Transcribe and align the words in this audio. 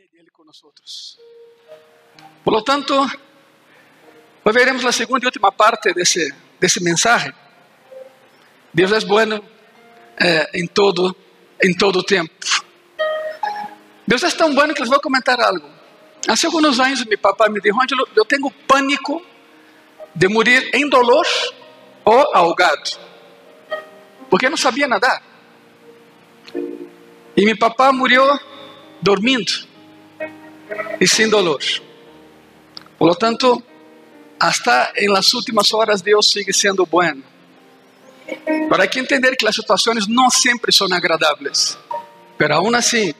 companhia 0.00 0.08
dele 0.12 0.30
com 0.30 0.44
nós. 0.44 1.18
Por 2.42 2.52
lo 2.52 2.62
tanto, 2.62 2.94
hoje 4.44 4.58
veremos 4.58 4.84
a 4.84 4.92
segunda 4.92 5.24
e 5.24 5.26
última 5.26 5.52
parte 5.52 5.92
desse, 5.92 6.34
desse 6.58 6.82
mensagem. 6.82 7.32
Deus 8.72 8.92
é 8.92 9.00
bueno 9.00 9.44
eh, 10.18 10.66
todo 10.72 11.14
em 11.62 11.74
todo 11.76 12.02
tempo. 12.02 12.32
Deus 14.06 14.22
é 14.22 14.30
tão 14.30 14.54
bueno 14.54 14.72
que 14.72 14.80
les 14.80 14.88
vou 14.88 15.00
comentar 15.00 15.38
algo. 15.40 15.68
Há 16.26 16.34
alguns 16.46 16.80
anos, 16.80 17.04
meu 17.04 17.18
papai 17.18 17.48
me 17.50 17.60
disse: 17.60 17.78
Angelo, 17.78 18.08
eu 18.16 18.24
tenho 18.24 18.50
pânico 18.66 19.22
de 20.14 20.28
morir 20.28 20.70
em 20.74 20.88
dolor 20.88 21.26
ou 22.04 22.34
ahogado, 22.34 22.90
porque 24.30 24.46
eu 24.46 24.50
não 24.50 24.56
sabia 24.56 24.88
nadar. 24.88 25.22
E 27.36 27.44
meu 27.44 27.58
papai 27.58 27.92
morreu 27.92 28.38
dormindo 29.02 29.69
e 31.00 31.06
sem 31.06 31.28
dolor. 31.28 31.60
Por 32.98 33.08
lo 33.08 33.14
tanto, 33.14 33.62
hasta 34.38 34.92
em 34.96 35.08
las 35.08 35.32
últimas 35.34 35.72
horas 35.72 36.02
Deus 36.02 36.30
sigue 36.30 36.52
sendo 36.52 36.86
bueno. 36.86 37.22
Para 38.68 38.86
que 38.86 39.00
entender 39.00 39.36
que 39.36 39.46
as 39.46 39.54
situações 39.54 40.06
não 40.06 40.30
sempre 40.30 40.72
são 40.72 40.86
agradáveis, 40.92 41.76
mas 42.38 42.50
aún 42.50 42.74
assim, 42.74 43.12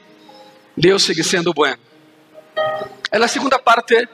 Deus 0.75 1.03
sigue 1.03 1.23
sendo 1.23 1.53
bueno. 1.53 1.79
É 3.11 3.17
a 3.17 3.27
segunda 3.27 3.59
parte 3.59 4.07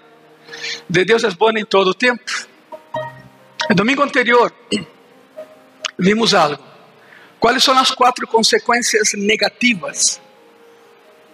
de 0.89 1.05
Deus 1.05 1.23
é 1.23 1.29
bom 1.31 1.51
em 1.51 1.65
todo 1.65 1.89
o 1.89 1.93
tempo. 1.93 2.23
No 3.69 3.75
domingo 3.75 4.01
anterior, 4.01 4.51
vimos 5.99 6.33
algo. 6.33 6.63
Quais 7.39 7.63
são 7.63 7.77
as 7.77 7.91
quatro 7.91 8.25
consequências 8.25 9.13
negativas 9.13 10.19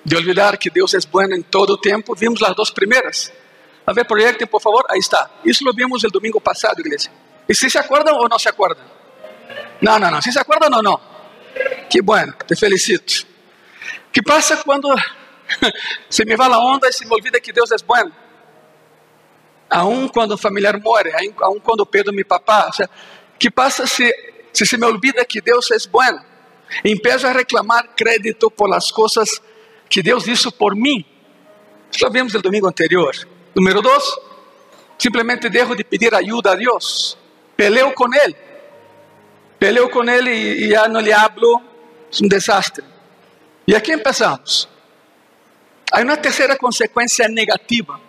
de 0.04 0.16
olvidar 0.16 0.58
que 0.58 0.70
Deus 0.70 0.94
é 0.94 1.00
bueno 1.12 1.36
em 1.36 1.42
todo 1.42 1.74
o 1.74 1.78
tempo? 1.78 2.16
Vimos 2.16 2.42
as 2.44 2.56
duas 2.56 2.72
primeiras. 2.72 3.32
A 3.86 3.94
ver, 3.94 4.06
proyecten, 4.06 4.48
por 4.48 4.62
favor. 4.62 4.86
Aí 4.90 5.00
está. 5.00 5.30
Isso 5.44 5.64
lo 5.64 5.74
vimos 5.74 6.04
el 6.04 6.12
domingo 6.12 6.40
passado, 6.40 6.80
igreja. 6.80 7.10
E 7.48 7.54
se 7.54 7.70
se 7.70 7.78
acordam 7.78 8.16
ou 8.16 8.30
não 8.30 8.40
se 8.40 8.48
acordam? 8.48 8.86
Não, 9.82 10.00
não, 10.00 10.10
não. 10.10 10.22
Se 10.22 10.32
se 10.32 10.40
acordam, 10.40 10.70
não, 10.70 10.82
não. 10.82 11.00
Que 11.90 12.02
bueno, 12.02 12.34
te 12.48 12.56
felicito. 12.56 13.26
que 14.12 14.22
passa 14.22 14.58
quando 14.58 14.88
se 16.10 16.24
me 16.24 16.36
vai 16.36 16.52
a 16.52 16.60
onda 16.60 16.88
e 16.88 16.94
se 16.94 17.06
me 17.06 17.14
olvida 17.14 17.42
que 17.42 17.52
Deus 17.52 17.72
é 17.72 17.78
bueno? 17.86 18.14
aun 19.74 20.08
quando 20.08 20.34
o 20.34 20.38
familiar 20.38 20.80
morre, 20.80 21.12
aun 21.42 21.60
quando 21.60 21.84
perdo 21.86 22.14
meu 22.14 22.26
papá. 22.26 22.68
O 22.70 22.74
sea, 22.74 22.88
que 23.40 23.50
passa 23.50 23.88
se, 23.88 24.14
se 24.54 24.66
se 24.66 24.78
me 24.78 24.86
olvida 24.86 25.26
que 25.26 25.42
Deus 25.42 25.72
é 25.72 25.78
bueno? 25.90 26.24
Empiezo 26.84 27.28
a 27.28 27.34
reclamar 27.34 27.96
crédito 27.96 28.52
por 28.52 28.70
las 28.70 28.92
coisas 28.92 29.42
que 29.94 30.02
Deus 30.02 30.28
hizo 30.28 30.52
por 30.52 30.76
mim. 30.76 31.06
Isso 31.92 32.10
vimos 32.10 32.34
no 32.34 32.42
domingo 32.42 32.68
anterior. 32.68 33.16
Número 33.54 33.80
dois, 33.80 34.04
simplesmente 34.98 35.50
dejo 35.50 35.76
de 35.76 35.84
pedir 35.84 36.16
ajuda 36.16 36.54
a 36.54 36.56
Deus. 36.56 37.16
Peleo 37.56 37.94
com 37.94 38.12
Ele. 38.12 38.36
Peleo 39.60 39.88
com 39.92 40.04
Ele 40.10 40.32
e, 40.32 40.72
já 40.72 40.88
não 40.88 41.00
lhe 41.00 41.14
hablo. 41.14 41.62
É 42.12 42.26
um 42.26 42.28
desastre. 42.28 42.84
E 43.68 43.76
aqui 43.76 43.96
começamos. 43.96 44.68
Há 45.92 46.02
uma 46.02 46.18
terceira 46.18 46.58
consequência 46.58 47.28
negativa 47.28 48.02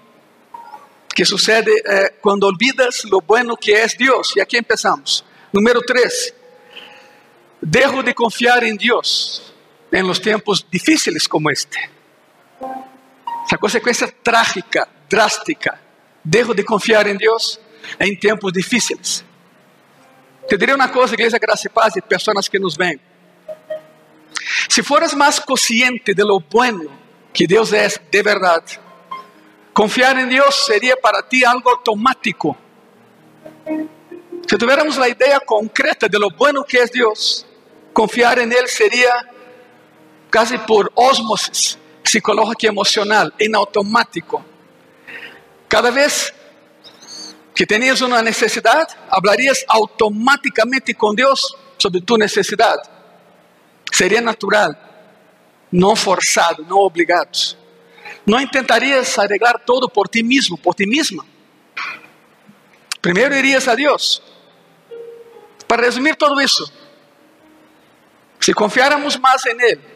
que 1.15 1.27
sucede 1.27 1.71
eh, 1.85 2.15
quando 2.23 2.45
olvidas 2.45 3.05
lo 3.05 3.21
bueno 3.21 3.59
que 3.59 3.73
é 3.75 3.87
Deus. 3.89 4.35
E 4.37 4.41
aqui 4.41 4.63
começamos. 4.63 5.23
Número 5.53 5.83
3. 5.83 6.33
Dejo 7.61 8.03
de 8.03 8.15
confiar 8.15 8.63
em 8.63 8.75
Deus 8.75 9.44
em 9.95 10.03
los 10.03 10.21
tempos 10.21 10.67
difíceis 10.69 11.29
como 11.29 11.51
este. 11.51 11.79
Essa 13.47 13.57
consequência 13.57 14.13
trágica, 14.23 14.89
drástica. 15.09 15.81
Dejo 16.23 16.53
de 16.53 16.65
confiar 16.65 17.07
em 17.07 17.17
Deus 17.17 17.61
em 18.01 18.17
tempos 18.19 18.53
difíceis. 18.53 19.25
Te 20.49 20.57
direi 20.57 20.75
uma 20.75 20.89
coisa, 20.89 21.15
igreja 21.15 21.39
Graça 21.39 21.69
e 21.69 21.71
Paz 21.71 21.95
e 21.95 22.03
pessoas 22.03 22.49
que 22.49 22.59
nos 22.59 22.77
veem. 22.77 22.99
Se 24.69 24.83
fores 24.83 25.15
mais 25.15 25.39
consciente 25.39 26.13
de 26.13 26.25
lo 26.25 26.41
bueno 26.41 26.91
que 27.33 27.47
Deus 27.47 27.73
é 27.73 27.87
de 27.89 28.23
verdade, 28.23 28.81
Confiar 29.75 30.17
en 30.21 30.29
Dios 30.29 30.67
sería 30.67 30.95
para 30.95 31.29
ti 31.29 31.45
algo 31.45 31.69
automático. 31.69 32.57
Si 34.47 34.57
tuviéramos 34.57 34.97
la 34.97 35.09
idea 35.09 35.41
concreta 35.41 36.07
de 36.07 36.17
lo 36.17 36.31
bueno 36.31 36.63
que 36.63 36.79
es 36.79 36.93
Dios, 36.93 37.45
confiar 37.93 38.39
en 38.39 38.53
Él 38.53 38.69
sería 38.69 39.34
casi 40.35 40.59
por 40.59 40.91
osmosis 40.97 41.79
psicológica 42.03 42.67
y 42.67 42.69
emocional, 42.69 43.33
en 43.39 43.55
automático. 43.55 44.45
Cada 45.69 45.93
vez 45.93 46.35
que 47.55 47.65
tenías 47.65 48.01
una 48.01 48.21
necesidad, 48.21 48.85
hablarías 49.09 49.65
automáticamente 49.69 50.93
con 50.97 51.15
Dios 51.15 51.57
sobre 51.79 52.01
tu 52.01 52.19
necesidad. 52.19 52.75
Sería 53.93 54.21
natural, 54.21 54.77
no 55.71 55.95
forzado, 55.95 56.65
no 56.65 56.79
obligado. 56.79 57.31
Não 58.27 58.41
intentarias 58.41 59.17
arreglar 59.17 59.65
todo 59.65 59.89
por 59.89 60.09
ti 60.09 60.25
mesmo, 60.25 60.59
por 60.59 60.75
ti 60.75 60.85
mesma. 60.85 61.25
Primeiro 63.01 63.37
irias 63.37 63.69
a 63.69 63.77
Deus. 63.77 64.21
Para 65.69 65.85
resumir 65.85 66.17
todo 66.17 66.41
isso, 66.41 66.73
se 68.41 68.53
confiáramos 68.53 69.17
mais 69.17 69.47
em 69.47 69.61
Ele, 69.61 69.94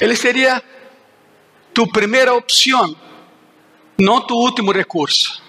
Ele 0.00 0.16
seria 0.16 0.62
tu 1.72 1.86
primeira 1.86 2.34
opção, 2.34 2.96
não 3.98 4.20
tu 4.20 4.34
último 4.34 4.72
recurso. 4.72 5.42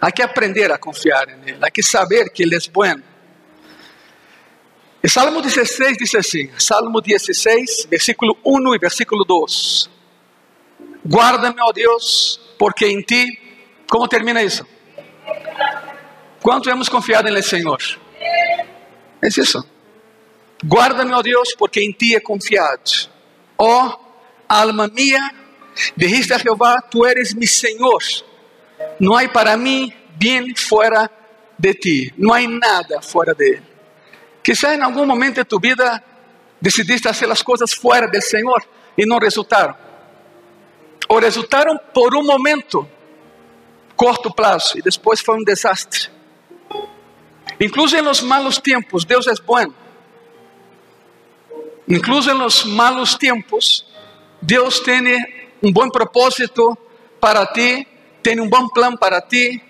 Há 0.00 0.10
que 0.10 0.22
aprender 0.22 0.72
a 0.72 0.78
confiar 0.78 1.28
em 1.28 1.50
Ele, 1.50 1.58
há 1.60 1.70
que 1.70 1.82
saber 1.82 2.30
que 2.30 2.42
Ele 2.42 2.56
é 2.56 2.70
bueno. 2.72 3.02
E 5.02 5.08
Salmo 5.08 5.42
16 5.42 5.96
diz 5.96 6.14
assim, 6.14 6.50
Salmo 6.58 7.00
16, 7.00 7.86
versículo 7.90 8.38
1 8.44 8.74
e 8.74 8.78
versículo 8.78 9.24
2. 9.24 9.90
Guarda-me, 11.04 11.60
ó 11.60 11.72
Deus, 11.72 12.40
porque 12.56 12.86
em 12.86 13.00
ti, 13.02 13.38
como 13.88 14.06
termina 14.06 14.42
isso? 14.42 14.64
Quanto 16.40 16.70
hemos 16.70 16.88
confiado 16.88 17.28
em 17.28 17.42
Senhor? 17.42 17.78
É 19.22 19.28
isso. 19.28 19.64
Guarda-me, 20.64 21.12
ó 21.12 21.22
Deus, 21.22 21.54
porque 21.56 21.80
em 21.80 21.90
ti 21.90 22.14
é 22.14 22.20
confiado. 22.20 23.08
Ó 23.58 23.98
alma 24.48 24.88
minha, 24.88 25.34
dijiste 25.96 26.32
a 26.32 26.38
Jeová, 26.38 26.80
tu 26.82 27.06
eres 27.06 27.34
mi 27.34 27.46
Senhor. 27.46 28.02
Não 29.00 29.16
há 29.16 29.28
para 29.28 29.56
mim 29.56 29.92
bem 30.16 30.54
fora 30.54 31.10
de 31.58 31.74
ti. 31.74 32.14
Não 32.16 32.32
há 32.32 32.40
nada 32.46 33.00
fora 33.00 33.34
dele. 33.34 33.62
Quizá 34.42 34.74
em 34.74 34.82
algum 34.82 35.06
momento 35.06 35.36
de 35.36 35.44
tu 35.44 35.58
vida 35.58 36.02
decidiste 36.60 37.08
fazer 37.08 37.30
as 37.30 37.42
coisas 37.42 37.72
fora 37.72 38.08
do 38.08 38.20
Senhor 38.20 38.62
e 38.96 39.06
não 39.06 39.18
resultaram. 39.18 39.76
Ou 41.08 41.18
resultaram 41.18 41.78
por 41.92 42.16
um 42.16 42.24
momento, 42.24 42.88
curto 43.96 44.32
prazo, 44.32 44.78
e 44.78 44.82
depois 44.82 45.20
foi 45.20 45.36
um 45.36 45.44
desastre. 45.44 46.08
Incluso 47.60 47.96
em 47.96 48.00
los 48.00 48.20
malos 48.20 48.58
tempos, 48.58 49.04
Deus 49.04 49.26
é 49.26 49.34
bom. 49.44 49.72
Incluso 51.88 52.30
em 52.30 52.34
los 52.34 52.64
malos 52.64 53.14
tempos, 53.16 53.86
Deus 54.40 54.80
tem 54.80 55.02
um 55.62 55.72
bom 55.72 55.88
propósito 55.88 56.76
para 57.20 57.46
ti, 57.46 57.86
tem 58.22 58.40
um 58.40 58.48
bom 58.48 58.68
plano 58.68 58.98
para 58.98 59.20
ti, 59.20 59.62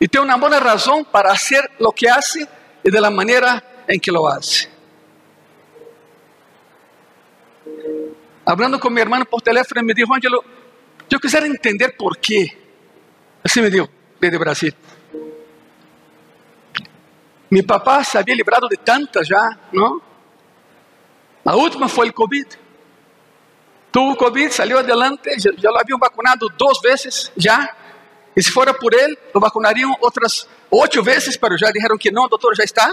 e 0.00 0.06
tem 0.06 0.20
uma 0.20 0.36
boa 0.36 0.58
razão 0.58 1.04
para 1.04 1.30
fazer 1.30 1.70
o 1.80 1.92
que 1.92 2.08
hace 2.08 2.48
e 2.84 2.90
de 2.90 3.00
la 3.00 3.10
maneira 3.10 3.62
em 3.88 3.98
que 3.98 4.10
lo 4.10 4.26
hace. 4.26 4.68
Hablando 8.46 8.78
com 8.78 8.88
meu 8.88 9.02
irmão 9.02 9.24
por 9.24 9.42
telefone, 9.42 9.82
me 9.82 9.92
dijo, 9.92 10.12
Angelo, 10.14 10.42
eu 11.10 11.20
quisiera 11.20 11.46
entender 11.46 11.96
por 11.96 12.16
quê. 12.16 12.56
Assim 13.44 13.60
me 13.60 13.70
dijo, 13.70 13.88
desde 14.20 14.38
Brasil. 14.38 14.72
Mi 17.50 17.62
papá 17.62 18.04
se 18.04 18.16
havia 18.16 18.34
livrado 18.34 18.68
de 18.68 18.76
tantas 18.76 19.26
já, 19.26 19.58
não? 19.72 20.00
A 21.48 21.56
última 21.56 21.88
foi 21.88 22.10
o 22.10 22.12
Covid. 22.12 22.46
Tuvo 23.90 24.16
Covid, 24.16 24.52
salió 24.52 24.80
adelante, 24.80 25.30
já, 25.40 25.70
lo 25.70 25.78
haviam 25.78 25.98
vacunado 25.98 26.46
duas 26.58 26.78
vezes 26.82 27.32
já. 27.38 27.74
E 28.36 28.42
se 28.42 28.50
fora 28.50 28.74
por 28.74 28.92
ele, 28.92 29.16
lo 29.34 29.40
vacunariam 29.40 29.96
outras 30.02 30.46
oito 30.70 31.02
vezes, 31.02 31.38
mas 31.40 31.58
já 31.58 31.70
disseram 31.70 31.96
que 31.96 32.10
não, 32.10 32.28
doutor, 32.28 32.54
já 32.54 32.64
está 32.64 32.92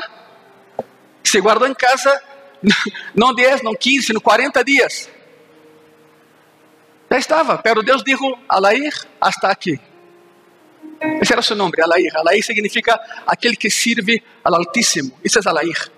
se 1.22 1.42
guardou 1.42 1.68
em 1.68 1.74
casa 1.74 2.24
não 3.14 3.34
10, 3.34 3.62
não 3.62 3.76
15, 3.76 4.14
não 4.14 4.22
40 4.22 4.64
dias. 4.64 5.10
Já 7.12 7.18
estava, 7.18 7.58
pero 7.58 7.84
Deus 7.84 8.02
disse, 8.02 8.24
Alair, 8.48 8.94
hasta 9.20 9.50
aqui. 9.50 9.78
Esse 11.22 11.34
era 11.34 11.42
seu 11.42 11.58
nome, 11.58 11.74
Alair. 11.82 12.16
Alair 12.16 12.42
significa 12.42 12.98
aquele 13.28 13.58
que 13.58 13.70
serve 13.70 14.24
ao 14.42 14.56
Altíssimo. 14.56 15.12
Isso 15.22 15.40
é 15.40 15.42
Alair, 15.46 15.92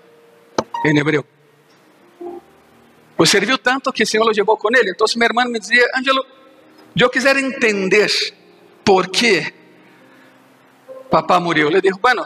em 0.84 0.98
hebreu. 0.98 1.37
Pues 3.18 3.30
serviu 3.30 3.58
tanto 3.58 3.92
que 3.92 4.04
o 4.04 4.06
Senhor 4.06 4.24
lo 4.24 4.30
levou 4.30 4.56
com 4.56 4.68
ele. 4.72 4.92
Então, 4.92 5.04
meu 5.16 5.26
irmão 5.26 5.44
me 5.46 5.58
dizia, 5.58 5.84
Ângelo, 5.92 6.24
eu 6.96 7.10
quiser 7.10 7.36
entender 7.36 8.08
por 8.84 9.08
que 9.08 9.52
papá 11.10 11.40
morreu. 11.40 11.68
Le 11.68 11.80
dijo, 11.80 11.98
bueno, 12.00 12.24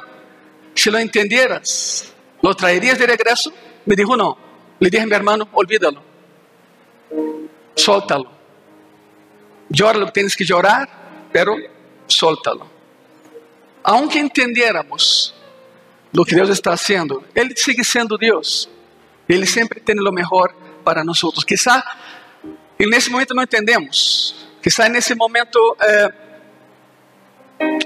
si 0.75 0.91
lo 0.91 0.99
entendieras, 0.99 2.12
¿lo 2.43 2.55
traerías 2.55 2.99
de 2.99 3.06
regreso? 3.06 3.50
Me 3.87 3.97
dijo, 3.97 4.15
no. 4.19 4.37
Le 4.79 4.91
dije 4.91 5.06
mi 5.06 5.15
hermano, 5.15 5.49
olvídalo. 5.55 6.03
Suéltalo. 7.75 8.31
Llora 9.71 9.99
lo 9.99 10.05
que 10.05 10.12
tienes 10.12 10.37
que 10.37 10.45
llorar, 10.45 11.31
pero 11.33 11.56
suéltalo. 12.06 12.67
Aunque 13.83 14.19
entendiéramos 14.19 15.35
lo 16.12 16.23
que 16.23 16.37
Deus 16.37 16.50
está 16.50 16.75
haciendo, 16.75 17.25
Ele 17.35 17.55
sigue 17.56 17.83
sendo 17.83 18.19
Deus. 18.19 18.69
Ele 19.27 19.47
sempre 19.47 19.81
tem 19.81 19.99
o 19.99 20.12
melhor 20.12 20.55
para 20.82 21.05
nós. 21.05 21.20
Quizá 21.46 21.82
nesse 22.79 23.11
momento 23.11 23.34
não 23.34 23.43
entendemos. 23.43 24.49
Quizá 24.62 24.88
nesse 24.88 25.14
momento 25.14 25.76
eh, 25.81 26.12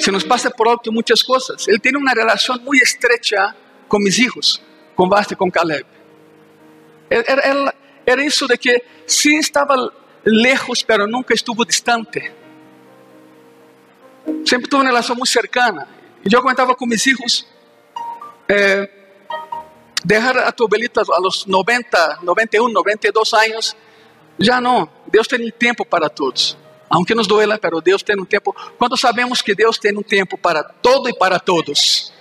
se 0.00 0.10
nos 0.10 0.24
passa 0.24 0.50
por 0.50 0.68
alto 0.68 0.92
muitas 0.92 1.22
coisas. 1.22 1.66
Ele 1.68 1.78
tem 1.78 1.96
uma 1.96 2.12
relação 2.12 2.58
muito 2.58 2.82
estreita 2.82 3.54
com 3.88 3.98
meus 3.98 4.14
filhos, 4.14 4.62
com 4.94 5.08
Basta 5.08 5.34
e 5.34 5.36
com 5.36 5.50
Caleb. 5.50 5.86
Era, 7.08 7.24
era, 7.28 7.74
era 8.04 8.22
de 8.22 8.58
que 8.58 8.82
sim 9.06 9.38
estava 9.38 9.92
lejos, 10.24 10.82
pero 10.82 11.06
nunca 11.06 11.34
estuvo 11.34 11.64
distante. 11.64 12.32
Sempre 14.44 14.68
tuve 14.68 14.82
uma 14.82 14.90
relação 14.90 15.14
muito 15.14 15.30
cercana. 15.30 15.88
E 16.24 16.34
eu 16.34 16.42
comentava 16.42 16.74
com 16.74 16.86
meus 16.86 17.02
filhos, 17.02 17.46
eh, 18.48 18.90
dejar 20.06 20.38
a 20.38 20.52
tu 20.52 20.64
abuelita 20.64 21.02
a 21.02 21.18
los 21.18 21.46
90, 21.46 22.20
91, 22.22 22.68
92 22.68 23.32
anos, 23.34 23.76
já 24.38 24.60
não. 24.60 24.88
Deus 25.08 25.26
tem 25.26 25.44
um 25.44 25.50
tempo 25.50 25.84
para 25.84 26.08
todos. 26.08 26.56
Aunque 26.88 27.14
nos 27.14 27.26
duela, 27.26 27.58
pero 27.58 27.80
Deus 27.80 28.02
tem 28.04 28.18
um 28.18 28.24
tempo. 28.24 28.54
Quando 28.78 28.96
sabemos 28.96 29.42
que 29.42 29.54
Deus 29.54 29.78
tem 29.78 29.96
um 29.98 30.02
tempo 30.02 30.38
para 30.38 30.62
todo 30.62 31.08
e 31.08 31.18
para 31.18 31.40
todos, 31.40 32.12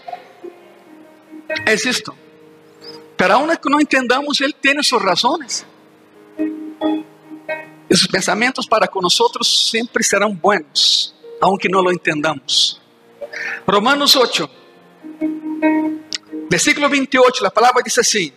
é 1.65 1.73
isto. 1.75 2.17
Pero 3.15 3.35
aún 3.35 3.55
que 3.55 3.69
não 3.69 3.79
entendamos, 3.79 4.41
Ele 4.41 4.53
tem 4.53 4.81
suas 4.81 5.03
razões. 5.03 5.65
Esses 7.87 8.07
pensamentos 8.07 8.65
para 8.65 8.87
com 8.87 8.99
nós 8.99 9.15
sempre 9.43 10.03
serão 10.03 10.33
bons, 10.33 11.13
aunque 11.39 11.69
não 11.69 11.81
lo 11.81 11.91
entendamos. 11.91 12.81
Romanos 13.67 14.15
8, 14.15 14.49
versículo 16.49 16.89
28, 16.89 17.45
a 17.45 17.51
palavra 17.51 17.83
diz 17.83 17.97
assim: 17.97 18.31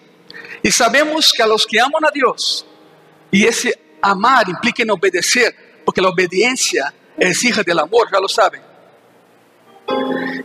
E 0.63 0.73
sabemos 0.73 1.33
que 1.33 1.43
a 1.43 1.47
los 1.47 1.65
que 1.65 1.79
amam 1.79 2.05
a 2.05 2.11
Deus, 2.11 2.65
e 3.33 3.45
esse 3.45 3.77
amar 4.03 4.49
implica 4.49 4.83
em 4.83 4.91
obedecer, 4.91 5.55
porque 5.85 6.01
a 6.01 6.09
obediência 6.09 6.93
é 7.19 7.29
hija 7.31 7.63
del 7.63 7.79
amor, 7.79 8.09
já 8.11 8.19
lo 8.19 8.29
sabem. 8.29 8.61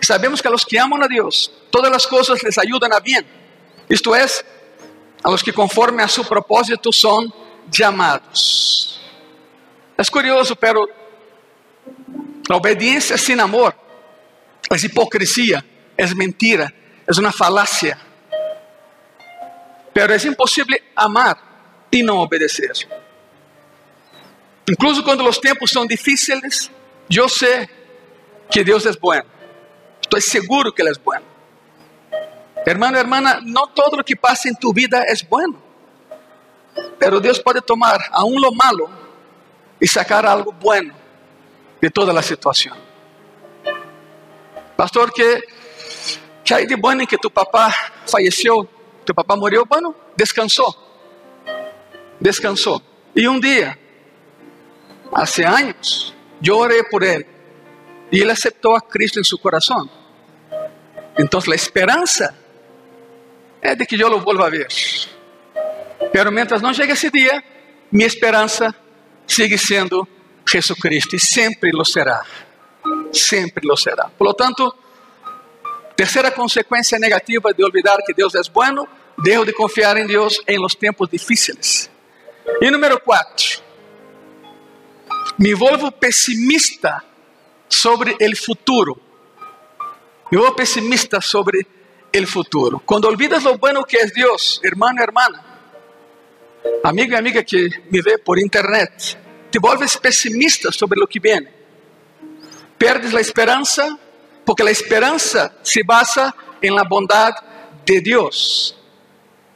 Sabemos 0.01 0.42
que 0.42 0.48
a 0.48 0.51
los 0.51 0.65
que 0.65 0.77
amam 0.77 1.01
a 1.01 1.07
Deus, 1.07 1.51
todas 1.71 1.92
as 1.92 2.06
coisas 2.06 2.42
les 2.44 2.57
ayudan 2.57 2.92
a 2.94 3.00
bien. 3.00 3.25
Isto 3.89 4.15
é, 4.15 4.25
a 5.24 5.30
los 5.30 5.42
que 5.42 5.54
conforme 5.54 6.04
a 6.04 6.07
su 6.07 6.25
propósito 6.25 6.92
são 6.92 7.31
chamados. 7.71 9.00
É 9.98 10.04
curioso, 10.12 10.56
pero 10.56 10.89
a 12.50 12.56
obediência 12.56 13.18
sem 13.18 13.39
amor 13.39 13.74
é 14.71 14.75
hipocrisia, 14.86 15.63
é 15.98 16.06
mentira, 16.15 16.74
é 17.08 17.20
uma 17.20 17.32
falácia. 17.32 18.00
Pero 19.94 20.14
é 20.14 20.18
impossível 20.18 20.78
amar 20.96 21.38
e 21.92 22.02
não 22.02 22.18
obedecer. 22.18 22.72
Incluso 24.70 25.04
quando 25.04 25.28
os 25.28 25.38
tempos 25.38 25.72
são 25.72 25.86
difíceis, 25.86 26.72
eu 27.10 27.28
sei 27.28 27.70
que 28.50 28.64
Deus 28.64 28.86
é 28.86 28.94
bom. 28.94 29.22
Estou 30.02 30.22
seguro 30.22 30.72
que 30.72 30.82
Ele 30.82 30.92
é 30.92 31.00
bom. 31.00 31.20
Hermano, 32.66 32.98
hermana, 32.98 33.42
não 33.42 33.68
todo 33.68 34.00
o 34.00 34.04
que 34.04 34.16
passa 34.16 34.48
em 34.48 34.56
tu 34.56 34.74
vida 34.74 34.98
é 35.00 35.14
bom. 35.30 35.54
Pero 36.98 37.20
Deus 37.20 37.40
pode 37.40 37.62
tomar 37.62 38.00
aún 38.12 38.40
lo 38.40 38.52
malo 38.54 38.90
e 39.80 39.88
sacar 39.88 40.26
algo 40.26 40.52
bueno 40.54 40.94
de 41.82 41.90
toda 41.90 42.18
a 42.18 42.24
situação. 42.24 42.76
Pastor, 44.78 45.12
que, 45.12 45.44
que 46.44 46.54
hay 46.54 46.66
de 46.66 46.75
bueno 46.75 47.04
em 47.04 47.07
que 47.07 47.18
tu 47.18 47.31
papá 47.31 47.74
faleceu, 48.06 48.68
tu 49.06 49.13
papá 49.13 49.36
morreu, 49.36 49.66
bueno, 49.66 49.95
descansou. 50.16 50.75
Descansou. 52.19 52.81
E 53.16 53.28
um 53.28 53.40
dia 53.40 53.78
hace 55.12 55.45
años. 55.45 56.13
Yo 56.42 56.57
oré 56.57 56.84
por 56.84 57.04
él 57.04 57.25
y 58.12 58.22
él 58.22 58.30
aceptó 58.30 58.75
a 58.75 58.81
Cristo 58.81 59.19
en 59.19 59.24
su 59.24 59.38
corazón. 59.38 59.90
Entonces 61.18 61.48
la 61.48 61.56
esperanza 61.56 62.36
es 63.62 63.78
de 63.78 63.86
que 63.86 63.98
yo 63.98 64.10
lo 64.10 64.19
vuelva 64.19 64.48
a 64.48 64.50
ver. 64.50 64.68
Pero 66.12 66.31
mientras 66.31 66.62
no 66.62 66.72
llegue 66.72 66.94
ese 66.94 67.10
día, 67.10 67.44
mi 67.92 68.04
esperanza 68.04 68.75
sigue 69.25 69.57
siendo 69.57 70.07
Jesucristo 70.46 71.16
y 71.16 71.19
siempre 71.19 71.72
lo 71.72 71.86
será. 71.86 72.22
Siempre 73.12 73.63
lo 73.66 73.78
será. 73.78 74.10
Por 74.10 74.28
lo 74.28 74.34
tanto, 74.34 74.83
tercera 75.95 76.31
consecuencia 76.34 76.98
negativa 77.00 77.51
de 77.51 77.63
olvidar 77.63 78.00
que 78.06 78.13
Dios 78.13 78.36
es 78.36 78.51
bueno, 78.51 78.88
dejo 79.18 79.45
de 79.45 79.54
confiar 79.54 79.98
en 79.98 80.07
Dios 80.07 80.42
en 80.45 80.62
los 80.62 80.78
tiempos 80.78 81.10
difíciles. 81.10 81.90
Y 82.62 82.69
número 82.69 83.01
cuatro, 83.04 83.45
me 85.38 85.54
volvo 85.54 85.92
pessimista 85.92 87.04
sobre 87.68 88.13
o 88.13 88.36
futuro. 88.36 89.00
Me 90.31 90.38
volvo 90.38 90.56
pessimista 90.56 91.22
sobre 91.22 91.66
o 92.13 92.28
futuro. 92.28 92.81
Quando 92.86 93.07
olvidas 93.07 93.44
lo 93.44 93.57
bueno 93.57 93.84
que 93.84 93.98
é 93.98 94.06
Deus, 94.06 94.60
hermano, 94.63 95.01
hermana, 95.01 95.44
amigo 96.84 97.13
e 97.13 97.18
amiga 97.18 97.44
que 97.44 97.69
me 97.89 98.01
vê 98.01 98.18
por 98.18 98.39
internet, 98.39 99.18
te 99.50 99.60
volves 99.60 99.98
pessimista 99.98 100.72
sobre 100.72 101.00
lo 101.00 101.07
que 101.07 101.19
viene. 101.19 101.51
Perdes 102.78 103.13
a 103.16 103.22
esperança, 103.22 103.98
porque 104.45 104.63
a 104.63 104.72
esperança 104.72 105.56
se 105.63 105.84
basa 105.84 106.34
em 106.62 106.72
la 106.72 106.84
bondade 106.84 107.40
de 107.86 108.01
Deus. 108.01 108.75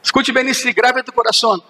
Escute 0.01 0.31
bem 0.31 0.48
isso 0.50 0.72
grave 0.74 1.04
tu 1.04 1.12
coração. 1.12 1.62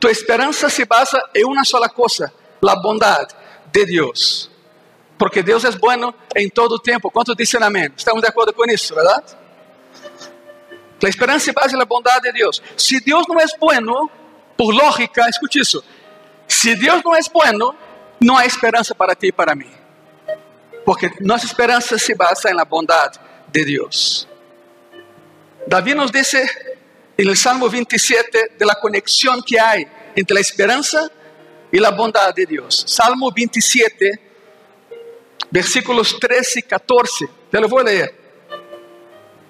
Tu 0.00 0.08
esperança 0.08 0.68
se 0.68 0.84
basa 0.84 1.22
em 1.34 1.44
uma 1.44 1.64
sola 1.64 1.88
coisa: 1.88 2.32
la 2.62 2.76
bondade 2.76 3.34
de 3.72 3.84
Deus. 3.84 4.50
Porque 5.16 5.42
Deus 5.42 5.64
é 5.64 5.70
bueno 5.70 6.14
em 6.36 6.48
todo 6.48 6.72
o 6.72 6.78
tempo. 6.78 7.10
Quantos 7.10 7.36
dizem 7.36 7.62
amém? 7.62 7.90
Estamos 7.96 8.20
de 8.20 8.28
acordo 8.28 8.52
com 8.52 8.64
isso, 8.68 8.94
verdade? 8.94 9.36
A 11.02 11.08
esperança 11.08 11.44
se 11.44 11.52
base 11.52 11.76
na 11.76 11.84
bondade 11.84 12.22
de 12.22 12.32
Deus. 12.32 12.62
Se 12.76 12.98
Deus 13.00 13.26
não 13.28 13.38
é 13.38 13.44
bueno, 13.60 14.10
por 14.56 14.74
lógica, 14.74 15.28
escute 15.28 15.60
isso. 15.60 15.84
Se 16.48 16.74
Deus 16.74 17.02
não 17.04 17.14
é 17.14 17.20
bueno, 17.32 17.74
não 18.20 18.36
há 18.36 18.46
esperança 18.46 18.94
para 18.94 19.14
ti 19.14 19.26
e 19.26 19.32
para 19.32 19.54
mim. 19.54 19.70
Porque 20.84 21.10
nossa 21.20 21.46
esperança 21.46 21.98
se 21.98 22.14
basa 22.14 22.52
na 22.52 22.64
bondade 22.64 23.18
de 23.48 23.64
Deus. 23.64 24.28
Davi 25.66 25.94
nos 25.94 26.10
diz 26.10 26.32
no 27.18 27.34
Salmo 27.34 27.68
27 27.68 28.52
de 28.58 28.66
la 28.66 28.74
conexión 28.74 29.42
que 29.42 29.58
há 29.58 29.76
entre 30.14 30.38
a 30.38 30.40
esperança 30.40 31.10
e 31.72 31.84
a 31.84 31.90
bondade 31.90 32.44
de 32.44 32.56
Deus. 32.56 32.84
Salmo 32.86 33.32
27, 33.32 34.10
versículos 35.50 36.18
13 36.18 36.58
e 36.58 36.62
14. 36.62 37.28
Te 37.50 37.60
lo 37.60 37.68
vou 37.68 37.82
ler. 37.82 38.14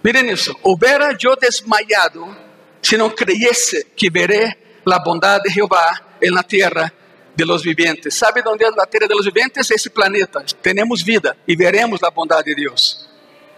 Miren 0.02 0.30
isso. 0.30 0.54
Hubiera 0.62 1.16
eu 1.18 1.34
desmayado 1.34 2.36
se 2.82 2.98
não 2.98 3.08
creyese 3.10 3.86
que 3.96 4.10
veré 4.10 4.58
a 4.84 4.98
bondade 4.98 5.48
de 5.48 5.54
Jeová 5.54 6.18
en 6.20 6.34
la 6.34 6.42
tierra 6.42 6.92
de 7.36 7.44
los 7.44 7.62
vivientes. 7.62 8.14
¿Sabe 8.14 8.42
onde 8.46 8.64
é 8.64 8.68
a 8.68 8.86
terra 8.86 9.06
de 9.06 9.14
los 9.14 9.26
vivientes? 9.26 9.70
Esse 9.70 9.90
planeta. 9.90 10.44
Temos 10.62 11.02
vida 11.02 11.36
e 11.46 11.56
veremos 11.56 12.02
a 12.02 12.10
bondade 12.10 12.54
de 12.54 12.62
Deus, 12.62 13.08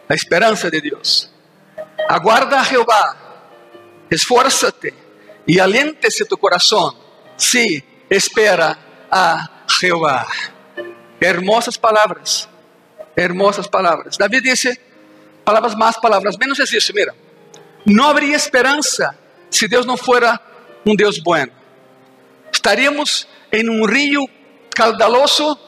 a 0.09 0.15
esperança 0.15 0.71
de 0.71 0.81
Deus. 0.81 1.31
Aguarda 2.09 2.61
a 2.61 2.65
Jeová, 2.65 3.17
esfuérzate 4.11 4.95
e 5.47 5.61
aliente-se 5.61 6.25
tu 6.25 6.39
coração. 6.39 6.97
Sí, 7.37 7.85
espera 8.09 8.79
a 9.11 9.65
Jehová. 9.69 10.27
Hermosas 11.21 11.77
palavras, 11.77 12.49
hermosas 13.17 13.67
palavras. 13.67 14.17
Davi 14.17 14.41
disse, 14.41 14.79
palavras 15.45 15.75
más, 15.75 15.97
palavras 15.99 16.37
menos, 16.37 16.59
é 16.61 16.65
isso, 16.65 16.93
mira. 16.95 17.15
Não 17.85 18.09
haveria 18.09 18.37
esperança 18.37 19.17
se 19.51 19.69
Deus 19.69 19.87
não 19.87 19.97
fuera 19.97 20.41
um 20.85 20.95
Deus 20.95 21.19
bueno. 21.19 21.53
Estaríamos 22.53 23.27
em 23.53 23.69
um 23.69 23.85
rio 23.87 24.23
caudaloso, 24.75 25.59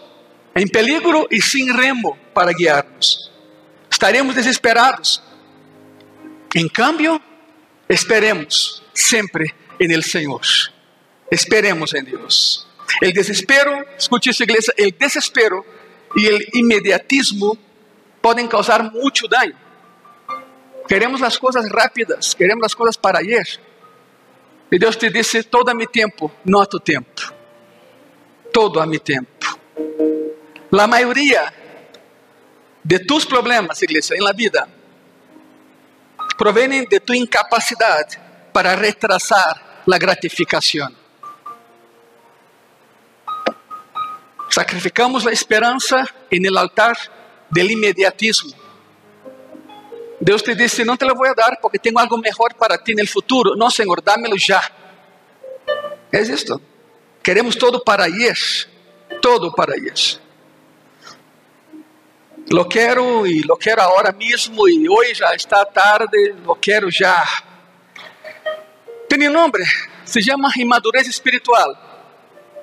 em 0.54 0.66
peligro 0.66 1.26
e 1.30 1.40
sem 1.40 1.73
remo 1.73 2.18
para 2.35 2.52
guiarnos. 2.52 3.30
Estaríamos 3.90 4.35
desesperados. 4.35 5.23
Em 6.54 6.68
cambio, 6.68 7.20
esperemos 7.88 8.82
sempre 8.94 9.54
em 9.80 9.92
el 9.92 10.02
Senhor. 10.02 10.42
Esperemos 11.30 11.94
em 11.94 12.04
Deus. 12.04 12.66
El 13.02 13.12
desespero, 13.12 13.85
escute 13.99 14.30
isso, 14.30 14.42
igreja, 14.42 14.73
el 14.76 14.92
desespero 14.99 15.64
e 16.16 16.26
el 16.26 16.49
imediatismo 16.54 17.56
podem 18.20 18.47
causar 18.47 18.82
muito 18.92 19.28
dano. 19.28 19.54
Queremos 20.88 21.23
as 21.23 21.37
coisas 21.37 21.70
rápidas, 21.70 22.32
queremos 22.35 22.64
as 22.64 22.75
coisas 22.75 22.97
para 22.97 23.18
ayer. 23.18 23.61
E 24.73 24.78
Deus 24.78 24.97
te 24.97 25.11
disse: 25.11 25.42
todo 25.42 25.68
a 25.68 25.75
mi 25.75 25.87
tempo, 25.87 26.32
não 26.44 26.61
a 26.61 26.66
tu 26.66 26.80
tempo. 26.80 27.38
Todo 28.52 28.81
a 28.81 28.87
mi 28.87 28.99
tempo. 28.99 29.47
A 30.73 30.87
maioria 30.87 31.52
de 32.83 32.99
tus 33.00 33.25
problemas, 33.26 33.83
igreja, 33.83 34.14
em 34.14 34.21
la 34.21 34.33
vida, 34.33 34.69
provêm 36.37 36.87
de 36.87 37.00
tu 37.00 37.14
incapacidade 37.14 38.19
para 38.52 38.75
retrasar 38.75 39.83
a 39.90 39.99
gratificação. 39.99 40.88
Sacrificamos 44.50 45.26
a 45.26 45.33
esperança 45.33 46.09
em 46.31 46.47
el 46.47 46.57
altar 46.57 46.97
del 47.50 47.71
imediatismo. 47.71 48.52
Deus 50.21 50.43
te 50.43 50.55
disse: 50.55 50.85
Não 50.85 50.97
te 50.97 51.05
lo 51.05 51.14
vou 51.14 51.35
dar 51.35 51.59
porque 51.61 51.78
tenho 51.78 51.99
algo 51.99 52.17
melhor 52.19 52.55
para 52.59 52.78
ti 52.78 52.95
no 52.95 53.07
futuro. 53.07 53.55
Não, 53.57 53.71
Senhor, 53.71 54.00
dámelo 54.00 54.38
já. 54.38 54.62
É 56.11 56.21
isto. 56.21 56.61
Queremos 57.28 57.58
todo 57.58 57.85
para 57.85 58.04
ayer. 58.04 58.38
Todo 59.20 59.52
para 59.52 59.75
ayer. 59.75 59.92
Lo 62.50 62.66
quero 62.66 63.26
e 63.26 63.42
lo 63.42 63.54
quero 63.58 63.82
agora 63.82 64.12
mesmo 64.12 64.66
e 64.66 64.88
hoje 64.88 65.12
já 65.12 65.35
está 65.35 65.62
tarde. 65.66 66.35
Lo 66.42 66.56
quero 66.56 66.90
já. 66.90 67.23
Tem 69.11 69.28
nome. 69.28 69.58
Se 70.06 70.23
chama 70.23 70.50
imadurez 70.56 71.06
espiritual. 71.06 71.76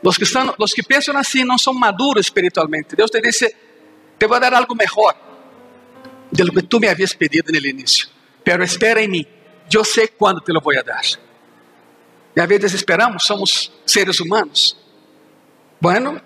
Os 0.02 0.18
que, 0.18 0.24
estão, 0.24 0.56
os 0.58 0.74
que 0.74 0.82
pensam 0.82 1.16
assim 1.16 1.44
não 1.44 1.60
são 1.60 1.72
maduros 1.72 2.26
espiritualmente. 2.26 2.96
Deus 2.96 3.12
te 3.12 3.22
disse: 3.22 3.56
Te 4.18 4.26
vou 4.26 4.40
dar 4.40 4.56
algo 4.56 4.74
melhor 4.74 5.16
de 6.32 6.44
lo 6.44 6.52
que 6.52 6.64
tu 6.64 6.80
me 6.80 6.88
havias 6.88 7.14
pedido 7.14 7.52
no 7.52 7.68
início. 7.68 8.08
Pero 8.44 8.64
espera 8.64 9.00
em 9.00 9.10
mim. 9.10 9.28
Eu 9.72 9.86
sei 9.86 10.08
quando 10.08 10.42
te 10.42 10.52
lo 10.52 10.60
vou 10.60 10.74
dar. 10.84 11.06
E 12.36 12.42
às 12.42 12.48
vezes 12.48 12.74
esperamos, 12.74 13.26
somos 13.26 13.72
seres 13.86 14.20
humanos. 14.20 14.78
Bueno, 15.80 16.22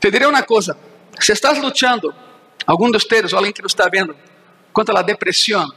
te 0.00 0.10
diré 0.10 0.26
uma 0.26 0.42
coisa: 0.42 0.76
se 1.20 1.32
estás 1.32 1.58
lutando, 1.58 2.14
algum 2.66 2.90
de 2.90 2.98
vocês, 2.98 3.32
ou 3.32 3.38
alguém 3.38 3.52
que 3.52 3.62
nos 3.62 3.72
está 3.72 3.88
vendo, 3.88 4.16
contra 4.72 4.98
a 4.98 5.02
depressão 5.02 5.68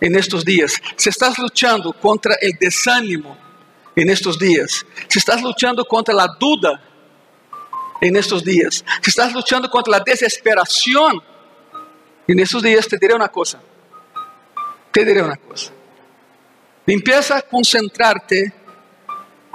en 0.00 0.16
estos 0.16 0.44
dias, 0.44 0.80
se 0.96 1.10
estás 1.10 1.36
lutando 1.38 1.92
contra 1.92 2.34
o 2.34 2.58
desânimo 2.58 3.36
en 3.96 4.08
estos 4.08 4.38
dias, 4.38 4.84
se 5.08 5.18
estás 5.18 5.42
lutando 5.42 5.84
contra 5.84 6.14
a 6.22 6.26
duda 6.26 6.80
en 8.00 8.16
estos 8.16 8.42
dias, 8.42 8.84
se 9.02 9.10
estás 9.10 9.32
lutando 9.32 9.68
contra 9.68 9.96
a 9.96 10.00
desesperação 10.00 11.22
e 12.30 12.34
nesses 12.34 12.62
dias 12.62 12.86
te 12.86 12.96
diré 12.96 13.14
uma 13.14 13.28
coisa. 13.28 13.60
Te 14.92 15.04
diré 15.04 15.20
uma 15.22 15.36
coisa. 15.36 15.72
Empieza 16.92 17.36
a 17.36 17.42
concentrarte, 17.42 18.52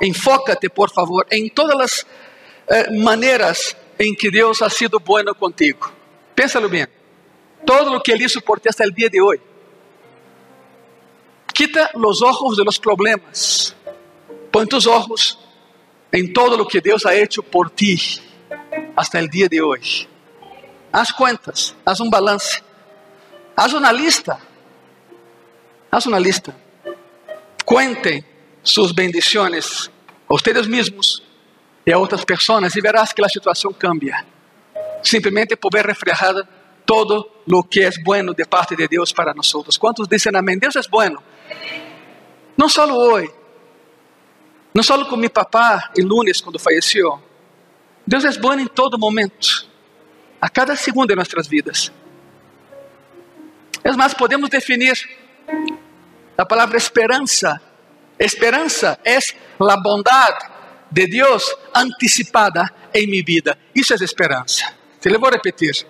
enfócate, 0.01 0.69
por 0.69 0.89
favor, 0.89 1.27
em 1.29 1.49
todas 1.49 1.81
as 1.81 2.05
eh, 2.69 2.97
maneiras 2.97 3.75
em 3.99 4.15
que 4.15 4.31
Deus 4.31 4.61
ha 4.61 4.69
sido 4.69 5.01
bueno 5.01 5.35
contigo. 5.35 5.91
Pénsalo 6.33 6.69
bem. 6.69 6.87
Todo 7.65 7.97
o 7.97 8.01
que 8.01 8.13
Ele 8.13 8.23
hizo 8.23 8.39
por 8.39 8.61
ti 8.61 8.69
hasta 8.69 8.85
el 8.85 8.91
dia 8.93 9.09
de 9.09 9.19
hoje. 9.19 9.41
Quita 11.53 11.91
los 11.95 12.21
ojos 12.21 12.55
de 12.55 12.63
los 12.63 12.79
problemas. 12.79 13.75
Põe 14.49 14.65
tus 14.65 14.87
ojos 14.87 15.37
em 16.13 16.31
todo 16.31 16.63
o 16.63 16.65
que 16.65 16.79
Deus 16.79 17.05
ha 17.05 17.13
hecho 17.13 17.43
por 17.43 17.69
ti 17.69 17.97
hasta 18.95 19.19
el 19.19 19.27
dia 19.27 19.49
de 19.49 19.61
hoje. 19.61 20.07
Haz 20.89 21.11
cuentas, 21.11 21.75
haz 21.85 21.99
um 21.99 22.09
balance, 22.09 22.63
haz 23.57 23.73
uma 23.73 23.91
lista, 23.91 24.39
haz 25.91 26.05
uma 26.05 26.17
lista. 26.17 26.63
Cuente 27.65 28.23
suas 28.63 28.91
bendições 28.91 29.89
a 30.29 30.33
ustedes 30.33 30.67
mesmos 30.67 31.23
e 31.85 31.91
a 31.91 31.97
outras 31.97 32.23
pessoas 32.23 32.75
e 32.75 32.81
verás 32.81 33.11
que 33.11 33.23
a 33.23 33.29
situação 33.29 33.73
cambia. 33.73 34.25
Simplesmente 35.03 35.55
por 35.55 35.71
ver 35.71 35.85
reflejada 35.85 36.47
todo 36.85 37.41
lo 37.47 37.63
que 37.63 37.81
é 37.81 37.89
bueno 38.03 38.33
de 38.33 38.45
parte 38.45 38.75
de 38.75 38.87
Deus 38.87 39.11
para 39.11 39.33
nós. 39.33 39.51
Quantos 39.77 40.07
dizem 40.07 40.35
amém? 40.35 40.57
Deus 40.57 40.75
é 40.75 40.81
bueno. 40.89 41.21
Não 42.55 42.69
só 42.69 42.85
hoje, 42.85 43.33
não 44.73 44.83
só 44.83 45.03
com 45.05 45.15
meu 45.15 45.29
papá 45.29 45.91
el 45.97 46.05
lunes 46.05 46.41
quando 46.41 46.59
faleceu. 46.59 47.21
Deus 48.05 48.23
é 48.23 48.31
bom 48.39 48.53
em 48.53 48.67
todo 48.67 48.99
momento 48.99 49.67
a 50.39 50.49
cada 50.49 50.75
segundo 50.75 51.07
de 51.07 51.15
nossas 51.15 51.47
vidas. 51.47 51.91
É 53.83 53.91
mais, 53.93 54.13
podemos 54.13 54.49
definir 54.49 54.93
a 56.37 56.45
palavra 56.45 56.77
esperança. 56.77 57.61
Esperança 58.19 58.99
é 59.03 59.17
a 59.17 59.77
bondade 59.77 60.45
de 60.91 61.07
Deus 61.07 61.55
antecipada 61.73 62.71
em 62.93 63.07
minha 63.07 63.23
vida. 63.23 63.57
Isso 63.73 63.93
é 63.93 63.97
esperança. 63.97 64.73
Te 64.99 65.09
le 65.09 65.17
vou 65.17 65.29
repetir. 65.29 65.85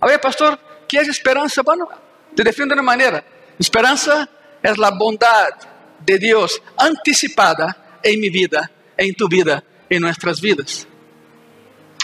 A 0.00 0.06
ver, 0.06 0.18
pastor, 0.18 0.58
que 0.86 0.98
é 0.98 1.02
esperança? 1.02 1.62
Bueno, 1.62 1.88
te 2.34 2.44
defino 2.44 2.68
de 2.68 2.74
uma 2.74 2.82
maneira. 2.82 3.24
Esperança 3.58 4.28
é 4.62 4.70
a 4.70 4.90
bondade 4.90 5.66
de 6.00 6.18
Deus 6.18 6.60
antecipada 6.78 7.74
em 8.02 8.18
minha 8.18 8.30
vida, 8.30 8.70
em 8.98 9.12
tu 9.14 9.28
vida, 9.28 9.64
em 9.90 9.98
nossas 9.98 10.40
vidas. 10.40 10.86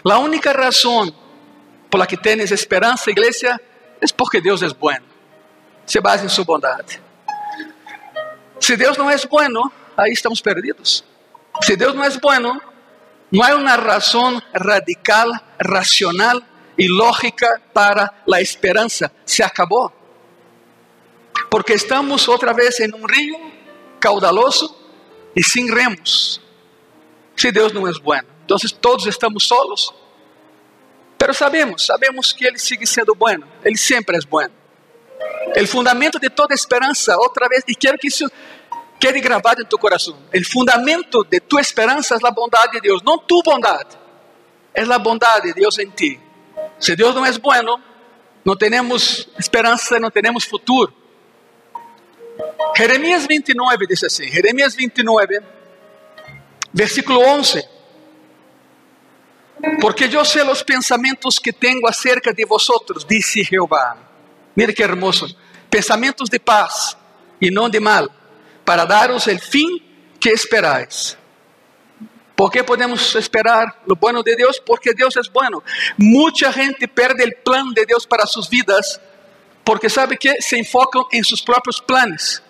A 0.05 0.19
única 0.19 0.53
razão 0.53 1.15
por 1.91 2.07
que 2.07 2.17
tienes 2.17 2.53
esperança, 2.53 3.11
igreja, 3.11 3.61
é 4.01 4.07
porque 4.17 4.41
Deus 4.41 4.63
é 4.63 4.69
bueno. 4.69 5.05
Se 5.85 6.01
basa 6.01 6.25
em 6.25 6.29
sua 6.29 6.45
bondade. 6.45 7.01
Se 8.61 8.77
Deus 8.77 8.97
não 8.99 9.11
é 9.11 9.17
bueno, 9.27 9.73
aí 9.97 10.13
estamos 10.13 10.41
perdidos. 10.41 11.03
Se 11.63 11.77
Deus 11.77 11.95
não 11.95 12.05
é 12.05 12.11
bueno, 12.19 12.61
não 13.33 13.43
há 13.43 13.55
uma 13.55 13.75
razão 13.75 14.41
radical, 14.55 15.29
racional 15.59 16.41
e 16.77 16.87
lógica 16.87 17.61
para 17.73 18.13
a 18.33 18.41
esperança. 18.41 19.11
Se 19.25 19.43
acabou. 19.43 19.91
Porque 21.51 21.73
estamos 21.73 22.29
outra 22.29 22.53
vez 22.53 22.79
em 22.81 22.95
um 22.95 23.07
rio 23.07 23.51
caudaloso 23.99 24.77
e 25.35 25.43
sem 25.43 25.73
remos. 25.73 26.41
Se 27.37 27.51
Deus 27.51 27.73
não 27.73 27.89
é 27.89 27.93
bueno, 27.93 28.29
então 28.45 28.59
todos 28.81 29.07
estamos 29.07 29.47
solos. 29.47 29.95
Pero 31.17 31.33
sabemos, 31.35 31.87
sabemos 31.87 32.33
que 32.33 32.47
Ele 32.47 32.59
sigue 32.59 32.87
sendo 32.87 33.15
bueno, 33.15 33.47
Ele 33.65 33.77
sempre 33.77 34.17
é 34.17 34.21
bueno. 34.21 34.60
O 35.63 35.67
fundamento 35.67 36.19
de 36.19 36.31
toda 36.31 36.55
esperança, 36.55 37.17
outra 37.17 37.49
vez, 37.49 37.63
e 37.67 37.75
quero 37.75 37.99
que 37.99 38.09
isso 38.09 38.31
quede 38.99 39.21
gravado 39.21 39.63
em 39.63 39.65
tu 39.65 39.79
coração. 39.79 40.17
O 40.35 40.45
fundamento 40.51 41.25
de 41.25 41.41
tu 41.41 41.59
esperança 41.59 42.15
é 42.15 42.27
a 42.27 42.31
bondade 42.31 42.73
de 42.73 42.81
Deus, 42.81 43.03
não 43.03 43.19
tu 43.19 43.43
bondade, 43.43 43.99
é 44.75 44.83
a 44.83 44.99
bondade 44.99 45.49
de 45.49 45.55
Deus 45.55 45.79
em 45.79 45.91
ti. 45.91 46.21
Se 46.79 46.95
Deus 46.95 47.15
não 47.15 47.25
é 47.25 47.33
bueno, 47.39 47.81
não 48.45 48.57
temos 48.57 49.29
esperança, 49.39 49.99
não 49.99 50.11
temos 50.11 50.45
futuro. 50.45 50.95
Jeremias 52.77 53.27
29 53.27 53.87
diz 53.87 54.05
assim: 54.05 54.29
Jeremias 54.29 54.75
29, 54.75 55.41
versículo 56.73 57.21
11. 57.21 57.69
Porque 59.81 60.05
eu 60.05 60.25
sei 60.25 60.43
os 60.43 60.63
pensamentos 60.63 61.39
que 61.39 61.53
tenho 61.53 61.87
acerca 61.87 62.33
de 62.33 62.47
vosotros, 62.47 63.05
disse 63.05 63.43
Jeová. 63.43 64.10
Mire 64.61 64.75
que 64.75 64.83
hermoso. 64.83 65.27
Pensamentos 65.71 66.29
de 66.29 66.39
paz 66.39 66.95
e 67.41 67.51
não 67.51 67.71
de 67.71 67.81
mal, 67.81 68.11
para 68.63 68.85
daros 68.85 69.27
el 69.27 69.41
fim 69.41 69.81
que 70.21 70.29
esperáis. 70.29 71.17
¿Por 72.37 72.51
que 72.53 72.63
podemos 72.63 73.15
esperar 73.15 73.81
lo 73.87 73.97
bueno 73.97 74.23
de 74.23 74.37
Deus? 74.37 74.61
Porque 74.61 74.93
Deus 74.93 75.17
é 75.17 75.23
bueno. 75.33 75.63
Muita 75.97 76.53
gente 76.53 76.87
perde 76.87 77.25
o 77.25 77.37
plan 77.43 77.73
de 77.73 77.87
Deus 77.87 78.05
para 78.05 78.27
suas 78.27 78.51
vidas 78.51 79.01
porque 79.65 79.89
sabe 79.89 80.19
que 80.19 80.43
se 80.43 80.59
enfocam 80.59 81.07
em 81.11 81.23
seus 81.25 81.41
próprios 81.41 81.81
planos. 81.81 82.43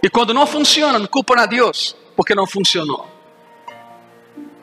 E 0.00 0.08
quando 0.08 0.32
não 0.32 0.46
funcionam, 0.46 1.04
culpam 1.08 1.34
a 1.40 1.46
Deus 1.46 1.96
porque 2.14 2.32
não 2.32 2.46
funcionou. 2.46 3.10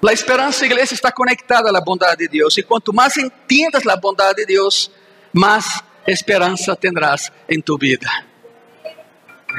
A 0.08 0.14
esperança, 0.14 0.66
igreja, 0.66 0.94
está 0.94 1.12
conectada 1.12 1.70
à 1.78 1.82
bondade 1.82 2.20
de 2.20 2.30
Deus. 2.30 2.58
E 2.58 2.64
quanto 2.64 2.94
mais 2.94 3.18
entiendas 3.18 3.86
a 3.86 3.98
bondade 3.98 4.38
de 4.38 4.46
Deus, 4.46 4.90
mais 5.34 5.84
esperança 6.12 6.76
tendrás 6.76 7.32
em 7.50 7.62
tu 7.62 7.78
vida. 7.78 8.10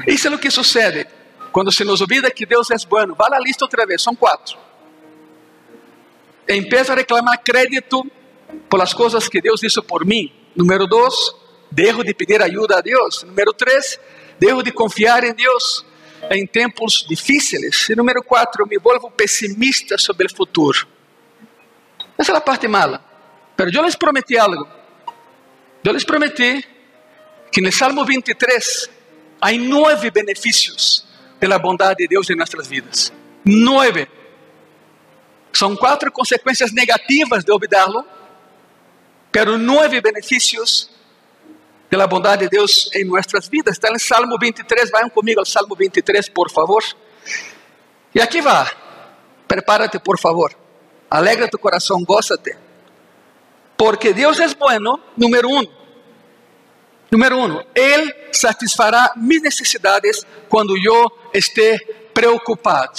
Isso 0.07 0.29
é 0.29 0.35
o 0.35 0.39
que 0.39 0.51
sucede 0.51 1.07
quando 1.53 1.73
se 1.73 1.85
nos 1.85 2.01
olvida 2.01 2.31
que 2.31 2.47
Deus 2.47 2.71
é 2.71 2.77
bueno. 2.89 3.15
Vá 3.15 3.29
a 3.33 3.41
lista 3.41 3.65
outra 3.65 3.87
vez, 3.87 4.03
são 4.03 4.15
quatro. 4.15 4.57
Empieza 6.49 6.93
a 6.93 6.97
reclamar 6.97 7.43
crédito 7.43 8.05
por 8.69 8.81
as 8.81 8.95
coisas 8.95 9.29
que 9.29 9.41
Deus 9.41 9.63
hizo 9.63 9.83
por 9.83 10.05
mim. 10.05 10.33
Número 10.57 10.87
dois, 10.87 11.15
dejo 11.71 12.03
de 12.03 12.15
pedir 12.15 12.43
ajuda 12.43 12.79
a 12.79 12.81
Deus. 12.81 13.23
Número 13.23 13.53
três, 13.53 13.99
dejo 14.39 14.63
de 14.63 14.73
confiar 14.73 15.25
em 15.25 15.35
Deus. 15.35 15.85
em 16.31 16.47
tempos 16.47 17.07
difíceis. 17.09 17.89
E 17.89 17.95
número 17.95 18.23
quatro, 18.23 18.67
me 18.67 18.79
volvo 18.79 19.11
pessimista 19.11 19.97
sobre 19.99 20.27
o 20.27 20.35
futuro. 20.35 20.87
Essa 22.17 22.33
é 22.33 22.37
a 22.37 22.41
parte 22.41 22.67
mala. 22.67 23.05
Mas 23.57 23.73
eu 23.73 23.83
les 23.83 23.97
prometi 23.97 24.37
algo. 24.37 24.69
Eu 25.85 25.93
les 25.93 26.05
prometi 26.05 26.65
que 27.51 27.61
no 27.61 27.73
Salmo 27.73 28.05
23 28.05 28.91
há 29.41 29.53
nove 29.53 30.11
benefícios 30.11 31.07
da 31.41 31.59
bondade 31.59 31.99
de 31.99 32.09
Deus 32.09 32.29
em 32.29 32.37
nossas 32.37 32.67
vidas. 32.67 33.13
Nove. 33.45 34.09
São 35.53 35.75
quatro 35.77 36.13
consequências 36.13 36.73
negativas 36.73 37.45
de 37.45 37.51
olvidá-lo, 37.51 38.05
pero 39.33 39.57
nove 39.57 40.01
benefícios 40.01 40.91
pela 41.89 42.07
bondade 42.07 42.45
de 42.45 42.51
Deus 42.51 42.91
em 42.95 43.05
nossas 43.05 43.49
vidas. 43.49 43.75
Está 43.75 43.91
no 43.91 43.99
Salmo 43.99 44.37
23, 44.39 44.91
vayam 44.91 45.09
comigo 45.09 45.41
ao 45.41 45.47
Salmo 45.47 45.75
23, 45.75 46.29
por 46.29 46.51
favor. 46.51 46.85
E 48.15 48.21
aqui 48.21 48.43
vai. 48.43 48.71
Prepárate, 49.47 49.99
por 49.99 50.19
favor. 50.19 50.55
Alegra 51.11 51.49
tu 51.49 51.59
coração, 51.59 52.05
gózate. 52.05 52.55
Porque 53.79 54.13
Deus 54.13 54.41
é 54.41 54.49
bueno, 54.55 55.01
número 55.17 55.49
um. 55.49 55.65
Número 57.11 57.39
um, 57.39 57.63
Ele 57.75 58.15
satisfará 58.33 59.13
minhas 59.17 59.43
necessidades 59.43 60.27
quando 60.49 60.77
eu 60.77 61.11
esteja 61.33 61.81
preocupado. 62.13 62.99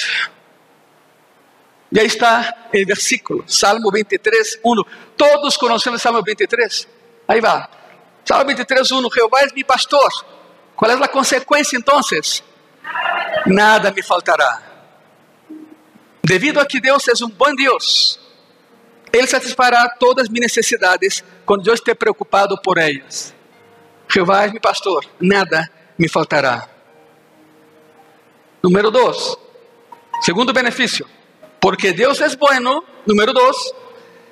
E 1.91 1.99
aí 1.99 2.05
está 2.05 2.69
o 2.69 2.85
versículo, 2.85 3.43
Salmo 3.45 3.91
23, 3.91 4.59
1. 4.63 4.75
Todos 5.17 5.57
conhecemos 5.57 6.01
Salmo 6.01 6.23
23. 6.23 6.87
Aí 7.27 7.41
vai. 7.41 7.67
Salmo 8.23 8.45
23, 8.45 8.91
1. 8.91 9.09
Jeová 9.13 9.41
é 9.41 9.47
meu 9.53 9.65
pastor. 9.65 10.09
Qual 10.75 10.89
é 10.89 10.93
a 10.93 11.07
consequência 11.07 11.77
então? 11.77 11.99
Nada 13.45 13.91
me 13.91 14.01
faltará. 14.01 14.61
Devido 16.23 16.59
a 16.59 16.65
que 16.65 16.79
Deus 16.79 17.07
é 17.07 17.25
um 17.25 17.29
bom 17.29 17.53
Deus, 17.55 18.19
Ele 19.11 19.27
satisfará 19.27 19.89
todas 19.89 20.23
as 20.23 20.29
minhas 20.29 20.51
necessidades 20.51 21.23
quando 21.45 21.67
eu 21.67 21.73
estiver 21.73 21.95
preocupado 21.95 22.59
por 22.61 22.77
elas. 22.77 23.33
Jeová 24.07 24.45
é 24.45 24.51
meu 24.51 24.61
pastor, 24.61 25.05
nada 25.19 25.69
me 25.97 26.07
faltará. 26.07 26.67
Número 28.61 28.91
2. 28.91 29.37
Segundo 30.21 30.51
benefício 30.51 31.07
porque 31.59 31.93
Deus 31.93 32.19
é 32.21 32.35
bueno. 32.35 32.83
Número 33.05 33.33
dois, 33.33 33.57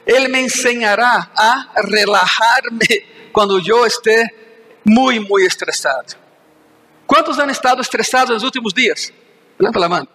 Ele 0.05 0.27
me 0.27 0.41
ensinará 0.41 1.29
a 1.35 1.81
relajar-me 1.83 3.05
quando 3.33 3.59
eu 3.59 3.85
esteja 3.85 4.29
muito, 4.85 5.27
muito 5.27 5.47
estressado. 5.47 6.15
Quantos 7.05 7.39
han 7.39 7.49
estado 7.49 7.81
estressados 7.81 8.33
nos 8.33 8.43
últimos 8.43 8.73
dias? 8.73 9.11
Levanta 9.57 9.85
a 9.85 9.89
mão. 9.89 10.07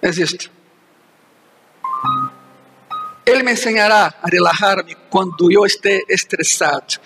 Existe. 0.00 0.50
Ele 3.26 3.42
me 3.42 3.52
ensinará 3.52 4.14
a 4.22 4.28
relajar-me 4.28 4.94
quando 5.10 5.50
eu 5.50 5.66
esteja 5.66 6.04
estressado. 6.08 7.00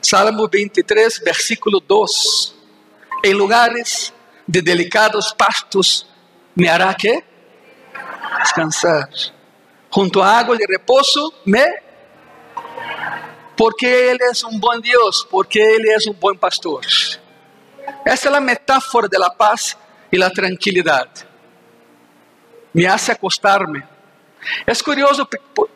Salmo 0.00 0.48
23, 0.50 1.18
versículo 1.18 1.80
2. 1.80 2.54
Em 3.22 3.34
lugares 3.34 4.12
de 4.48 4.62
delicados 4.62 5.32
pastos 5.32 6.06
me 6.56 6.68
hará 6.68 6.94
que? 6.94 7.22
descansar. 8.42 9.08
Junto 9.94 10.20
a 10.22 10.38
água 10.38 10.56
de 10.56 10.66
repouso 10.66 11.32
me 11.44 11.64
porque 13.56 13.86
Ele 13.86 14.22
é 14.22 14.46
um 14.46 14.58
bom 14.58 14.78
Deus, 14.80 15.24
porque 15.30 15.58
Ele 15.58 15.90
é 15.90 15.96
um 16.10 16.12
bom 16.12 16.34
pastor. 16.36 16.84
Essa 18.04 18.28
é 18.28 18.34
a 18.34 18.40
metáfora 18.40 19.08
da 19.08 19.30
paz 19.30 19.76
e 20.12 20.18
da 20.18 20.30
tranquilidade. 20.30 21.26
Me 22.74 22.86
hace 22.86 23.10
acostar-me. 23.10 23.82
É 24.66 24.74
curioso 24.82 25.28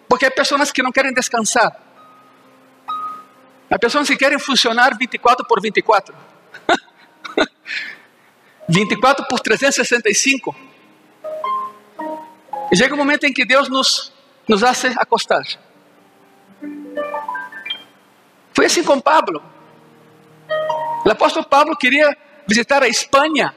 porque 0.08 0.26
há 0.26 0.30
pessoas 0.30 0.70
que 0.70 0.82
não 0.82 0.92
querem 0.92 1.12
descansar. 1.12 1.74
Há 3.70 3.78
pessoas 3.78 4.09
que 4.09 4.16
querem 4.16 4.38
funcionar 4.38 4.96
24 4.96 5.46
por 5.46 5.61
24. 5.61 6.14
24 8.68 9.26
por 9.30 9.40
365. 9.40 10.56
E 12.72 12.76
chega 12.76 12.94
um 12.94 12.98
momento 12.98 13.24
em 13.24 13.33
que 13.33 13.44
Deus 13.44 13.68
nos, 13.68 14.12
nos 14.48 14.62
hace 14.62 14.88
acostar. 14.96 15.42
Foi 18.52 18.66
assim 18.66 18.83
com 18.83 19.00
Pablo. 19.00 19.42
O 21.04 21.11
apóstolo 21.11 21.46
Pablo 21.46 21.76
queria 21.76 22.16
visitar 22.46 22.83
a 22.83 22.88
Espanha 22.88 23.54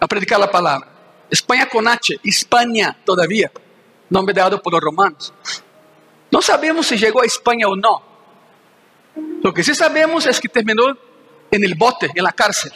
a 0.00 0.08
predicar 0.08 0.40
a 0.42 0.48
palavra. 0.48 0.88
Espanha 1.30 1.62
H, 1.64 2.18
Espanha 2.24 2.96
todavia, 3.04 3.52
nome 4.10 4.32
dado 4.32 4.60
por 4.60 4.72
los 4.72 4.82
romanos. 4.82 5.32
Não 6.30 6.42
sabemos 6.42 6.86
se 6.86 6.98
chegou 6.98 7.22
a 7.22 7.26
Espanha 7.26 7.68
ou 7.68 7.76
não. 7.76 8.02
Lo 9.42 9.52
que 9.52 9.62
sí 9.62 9.74
sabemos 9.74 10.26
es 10.26 10.38
que 10.38 10.48
terminou 10.48 10.96
en 11.50 11.64
el 11.64 11.74
bote, 11.74 12.10
en 12.14 12.22
la 12.22 12.32
cárcel. 12.32 12.72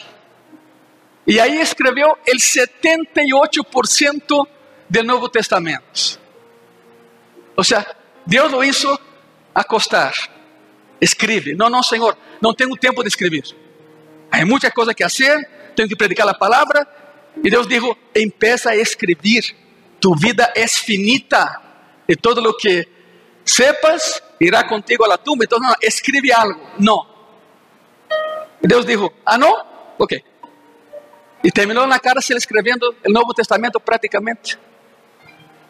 E 1.27 1.39
aí 1.39 1.59
escreveu 1.59 2.17
el 2.25 2.39
78% 2.39 4.47
do 4.89 5.03
Novo 5.03 5.29
Testamento. 5.29 6.19
Ou 7.55 7.63
seja, 7.63 7.85
Deus 8.25 8.53
o 8.53 8.63
hizo 8.63 8.99
acostar. 9.53 10.13
Escreve. 10.99 11.55
Não, 11.55 11.69
não, 11.69 11.81
Senhor, 11.81 12.17
não 12.41 12.53
tenho 12.53 12.75
tempo 12.75 13.01
de 13.01 13.09
escrever. 13.09 13.43
Há 14.31 14.45
muita 14.45 14.69
coisa 14.71 14.93
que 14.93 15.03
fazer, 15.03 15.47
tenho 15.75 15.87
que 15.87 15.95
predicar 15.95 16.27
a 16.27 16.33
palavra. 16.33 16.87
E 17.43 17.49
Deus 17.49 17.67
disse: 17.67 17.95
empieza 18.15 18.71
a 18.71 18.75
escrever. 18.75 19.55
Tu 20.05 20.13
vida 20.13 20.53
é 20.55 20.67
finita. 20.67 21.59
E 22.07 22.15
todo 22.15 22.47
o 22.47 22.55
que 22.55 22.87
sepas 23.43 24.21
irá 24.39 24.63
contigo 24.63 25.03
a 25.03 25.07
la 25.07 25.17
tumba. 25.17 25.45
Então, 25.45 25.57
não, 25.57 25.73
escreve 25.81 26.31
algo. 26.31 26.61
Não. 26.77 27.07
E 28.61 28.67
Deus 28.67 28.85
disse: 28.85 29.09
ah, 29.25 29.35
não? 29.35 29.65
Ok. 29.97 30.23
E 31.43 31.51
terminou 31.51 31.87
na 31.87 31.97
cárcel 31.97 32.37
escrevendo 32.37 32.95
o 33.03 33.11
Novo 33.11 33.33
Testamento 33.33 33.79
praticamente. 33.79 34.59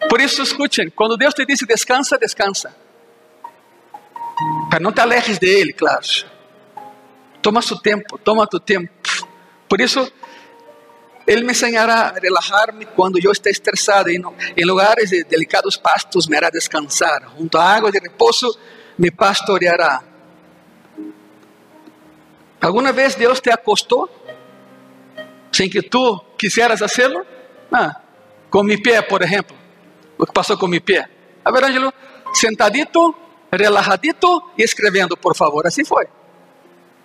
Por 0.10 0.20
isso, 0.20 0.42
escutem: 0.42 0.90
quando 0.90 1.16
Deus 1.16 1.34
te 1.34 1.46
diz 1.46 1.60
descansa, 1.66 2.18
descansa. 2.18 2.76
Para 4.70 4.82
não 4.82 4.92
te 4.92 5.00
alejes 5.00 5.40
de 5.40 5.48
Ele, 5.48 5.72
claro. 5.72 6.06
Toma 7.42 7.62
seu 7.62 7.78
tempo, 7.78 8.18
toma 8.18 8.46
tu 8.46 8.60
tempo. 8.60 8.92
Por 9.70 9.80
isso, 9.80 10.12
Ele 11.28 11.44
me 11.44 11.52
ensinará 11.52 12.10
a 12.10 12.20
relajar-me 12.20 12.86
quando 12.86 13.18
eu 13.18 13.32
estiver 13.32 13.52
estressado. 13.52 14.10
E 14.10 14.22
em 14.58 14.66
lugares 14.66 15.10
de 15.10 15.24
delicados 15.24 15.76
pastos 15.76 16.28
me 16.28 16.38
hará 16.38 16.50
descansar. 16.50 17.34
Junto 17.38 17.58
à 17.58 17.64
água 17.64 17.92
de 17.92 18.00
repouso 18.00 18.58
me 18.98 19.12
pastoreará. 19.12 20.04
¿Alguna 22.62 22.92
vez 22.92 23.16
Deus 23.16 23.40
te 23.40 23.52
acostou 23.52 24.10
sem 25.52 25.70
que 25.70 25.82
tu 25.82 26.20
quisieras 26.38 26.82
hacerlo? 26.82 27.26
Ah, 27.72 28.02
com 28.50 28.64
mi 28.64 28.82
pé, 28.82 29.02
por 29.02 29.22
exemplo 29.22 29.66
o 30.18 30.26
que 30.26 30.32
passou 30.32 30.58
com 30.58 30.68
meu 30.68 30.82
pé. 30.82 31.08
A 31.44 31.52
ver, 31.52 31.64
Ângelo, 31.64 31.94
sentadito, 32.34 33.16
relajadito 33.52 34.52
e 34.58 34.64
escrevendo, 34.64 35.16
por 35.18 35.36
favor. 35.36 35.66
Assim 35.68 35.84
foi. 35.84 36.08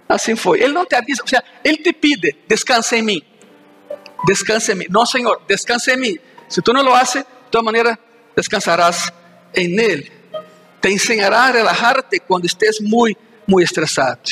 Assim 0.09 0.37
foi. 0.37 0.61
Ele 0.61 0.72
não 0.72 0.87
te 0.87 0.94
avisa, 0.94 1.22
ou 1.22 1.28
seja, 1.28 1.42
ele 1.64 1.78
te 1.78 1.92
pide, 1.92 2.37
descansa 2.48 2.96
em 2.96 3.02
mim. 3.02 3.22
Descansa 4.24 4.72
em 4.72 4.76
mim. 4.76 4.87
Não, 4.90 5.06
Senhor, 5.06 5.40
descansa 5.48 5.92
em 5.92 5.96
mim. 5.96 6.18
Se 6.48 6.61
tu 6.61 6.72
não 6.72 6.83
lo 6.83 6.94
haces, 6.94 7.22
de 7.22 7.50
toda 7.50 7.64
maneira, 7.64 7.98
descansarás 8.37 9.12
em 9.54 9.78
Ele. 9.78 10.12
Te 10.80 10.90
ensinará 10.90 11.44
a 11.44 11.50
relajar-te 11.50 12.20
quando 12.20 12.46
estés 12.46 12.80
muito, 12.80 13.20
muito 13.46 13.66
estressado. 13.66 14.22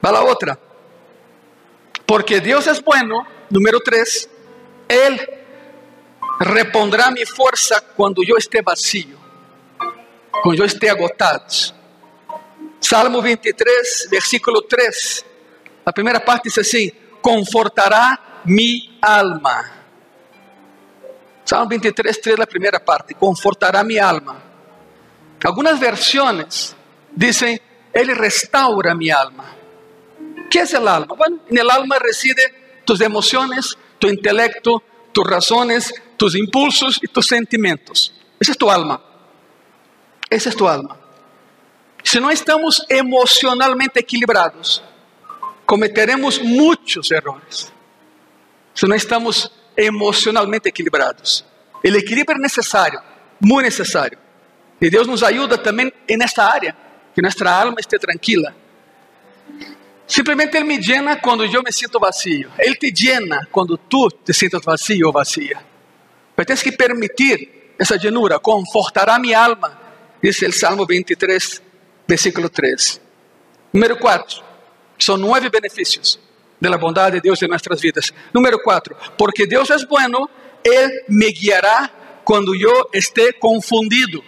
Vai 0.00 0.14
a 0.14 0.20
outra. 0.20 0.58
Porque 2.06 2.40
Deus 2.40 2.66
é 2.66 2.74
bueno, 2.80 3.26
número 3.50 3.80
3, 3.80 4.28
Ele 4.88 5.44
repondrá 6.40 7.10
mi 7.10 7.24
fuerza 7.24 7.80
cuando 7.80 8.22
yo 8.22 8.36
esté 8.36 8.60
vacío, 8.62 9.16
cuando 10.42 10.54
yo 10.54 10.64
esté 10.64 10.90
agotado. 10.90 11.46
Salmo 12.80 13.22
23, 13.22 14.08
versículo 14.10 14.62
3. 14.62 15.24
La 15.86 15.92
primera 15.92 16.22
parte 16.22 16.48
dice 16.48 16.60
así, 16.60 16.92
confortará 17.22 18.33
mi 18.44 18.98
alma. 19.00 19.70
Salmo 21.44 21.68
23, 21.68 22.20
3, 22.20 22.38
la 22.38 22.46
primera 22.46 22.82
parte, 22.82 23.14
confortará 23.14 23.84
mi 23.84 23.98
alma. 23.98 24.40
Algunas 25.42 25.78
versiones 25.78 26.74
dicen, 27.14 27.60
Él 27.92 28.16
restaura 28.16 28.94
mi 28.94 29.10
alma. 29.10 29.44
¿Qué 30.50 30.60
es 30.60 30.72
el 30.72 30.88
alma? 30.88 31.14
Bueno, 31.14 31.40
en 31.48 31.58
el 31.58 31.70
alma 31.70 31.98
reside 31.98 32.82
tus 32.84 33.00
emociones, 33.02 33.76
tu 33.98 34.08
intelecto, 34.08 34.82
tus 35.12 35.26
razones, 35.26 35.92
tus 36.16 36.34
impulsos 36.34 36.98
y 37.02 37.08
tus 37.08 37.26
sentimientos. 37.26 38.14
Esa 38.40 38.52
es 38.52 38.58
tu 38.58 38.70
alma. 38.70 39.02
Esa 40.30 40.48
es 40.48 40.56
tu 40.56 40.66
alma. 40.66 40.96
Si 42.02 42.18
no 42.20 42.30
estamos 42.30 42.84
emocionalmente 42.88 44.00
equilibrados, 44.00 44.82
cometeremos 45.66 46.40
muchos 46.42 47.10
errores. 47.10 47.73
Se 48.74 48.86
não 48.86 48.96
estamos 48.96 49.50
emocionalmente 49.76 50.68
equilibrados. 50.68 51.44
O 51.82 51.86
equilíbrio 51.86 52.38
é 52.38 52.42
necessário, 52.42 53.00
muito 53.40 53.64
necessário. 53.64 54.18
E 54.80 54.90
Deus 54.90 55.06
nos 55.06 55.22
ajuda 55.22 55.56
também 55.56 55.92
nesta 56.10 56.44
área, 56.44 56.76
que 57.14 57.22
nossa 57.22 57.48
alma 57.48 57.78
esteja 57.78 58.00
tranquila. 58.00 58.54
Simplesmente 60.06 60.56
Ele 60.56 60.64
me 60.64 60.78
llena 60.78 61.16
quando 61.16 61.44
eu 61.44 61.62
me 61.62 61.72
sinto 61.72 61.98
vazio. 62.00 62.50
Ele 62.58 62.74
te 62.74 62.90
llena 62.90 63.46
quando 63.50 63.78
tu 63.78 64.08
te 64.10 64.32
sientes 64.32 64.60
vazio 64.64 65.06
ou 65.06 65.12
vazia. 65.12 65.58
Mas 66.36 66.46
tens 66.46 66.62
que 66.62 66.72
permitir 66.72 67.74
essa 67.78 67.96
llenura, 67.96 68.38
confortará 68.38 69.18
minha 69.18 69.42
alma, 69.42 69.80
diz 70.22 70.40
o 70.42 70.52
Salmo 70.52 70.86
23, 70.86 71.62
versículo 72.06 72.48
3. 72.48 73.00
Número 73.72 73.96
4. 73.96 74.42
São 74.98 75.16
nove 75.16 75.48
benefícios 75.48 76.18
da 76.70 76.78
bondade 76.78 77.16
de 77.16 77.22
Deus 77.22 77.40
em 77.42 77.48
nossas 77.48 77.80
vidas. 77.80 78.12
Número 78.32 78.58
4. 78.62 78.96
Porque 79.16 79.46
Deus 79.46 79.70
é 79.70 79.76
bueno, 79.86 80.28
Ele 80.64 81.04
me 81.08 81.30
guiará 81.32 81.90
quando 82.24 82.54
eu 82.54 82.88
esteja 82.92 83.32
confundido. 83.34 84.24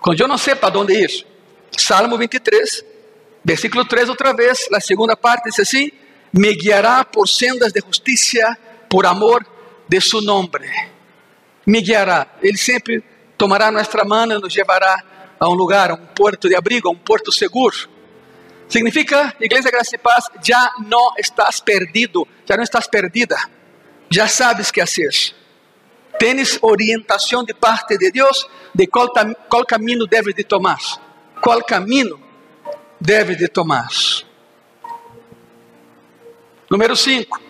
Quando 0.00 0.20
eu 0.20 0.28
não 0.28 0.38
sepa 0.38 0.76
onde 0.76 0.94
ir. 0.94 1.26
Salmo 1.76 2.18
23, 2.18 2.84
versículo 3.44 3.84
3 3.84 4.08
outra 4.08 4.32
vez, 4.32 4.68
a 4.72 4.80
segunda 4.80 5.16
parte 5.16 5.44
diz 5.44 5.58
assim: 5.60 5.90
Me 6.32 6.54
guiará 6.54 7.04
por 7.04 7.28
sendas 7.28 7.72
de 7.72 7.80
justiça, 7.80 8.56
por 8.88 9.06
amor 9.06 9.46
de 9.88 10.00
su 10.00 10.20
nombre. 10.20 10.68
Me 11.66 11.80
guiará. 11.80 12.26
Ele 12.42 12.58
sempre 12.58 13.02
tomará 13.38 13.70
nossa 13.70 14.04
mão 14.04 14.24
e 14.24 14.38
nos 14.38 14.54
levará 14.54 15.02
a 15.38 15.48
um 15.48 15.54
lugar, 15.54 15.90
a 15.90 15.94
um 15.94 16.06
porto 16.06 16.48
de 16.48 16.54
abrigo, 16.54 16.88
a 16.88 16.92
um 16.92 16.96
porto 16.96 17.32
seguro. 17.32 17.91
Significa, 18.72 19.34
Igreja 19.38 19.70
Graça 19.70 19.94
e 19.94 19.98
Paz, 19.98 20.24
já 20.42 20.72
não 20.86 21.12
estás 21.18 21.60
perdido, 21.60 22.26
já 22.48 22.56
não 22.56 22.64
estás 22.64 22.86
perdida, 22.86 23.36
já 24.08 24.26
sabes 24.26 24.70
que 24.70 24.80
fazer. 24.80 25.34
Tens 26.18 26.58
orientação 26.62 27.44
de 27.44 27.52
parte 27.52 27.98
de 27.98 28.10
Deus 28.10 28.48
de 28.74 28.86
qual, 28.86 29.10
qual 29.50 29.66
caminho 29.66 30.06
deves 30.06 30.34
de 30.34 30.42
tomar. 30.42 30.78
Qual 31.42 31.62
caminho 31.62 32.18
deve 32.98 33.36
de 33.36 33.46
tomar. 33.46 33.88
Número 36.70 36.96
5. 36.96 37.42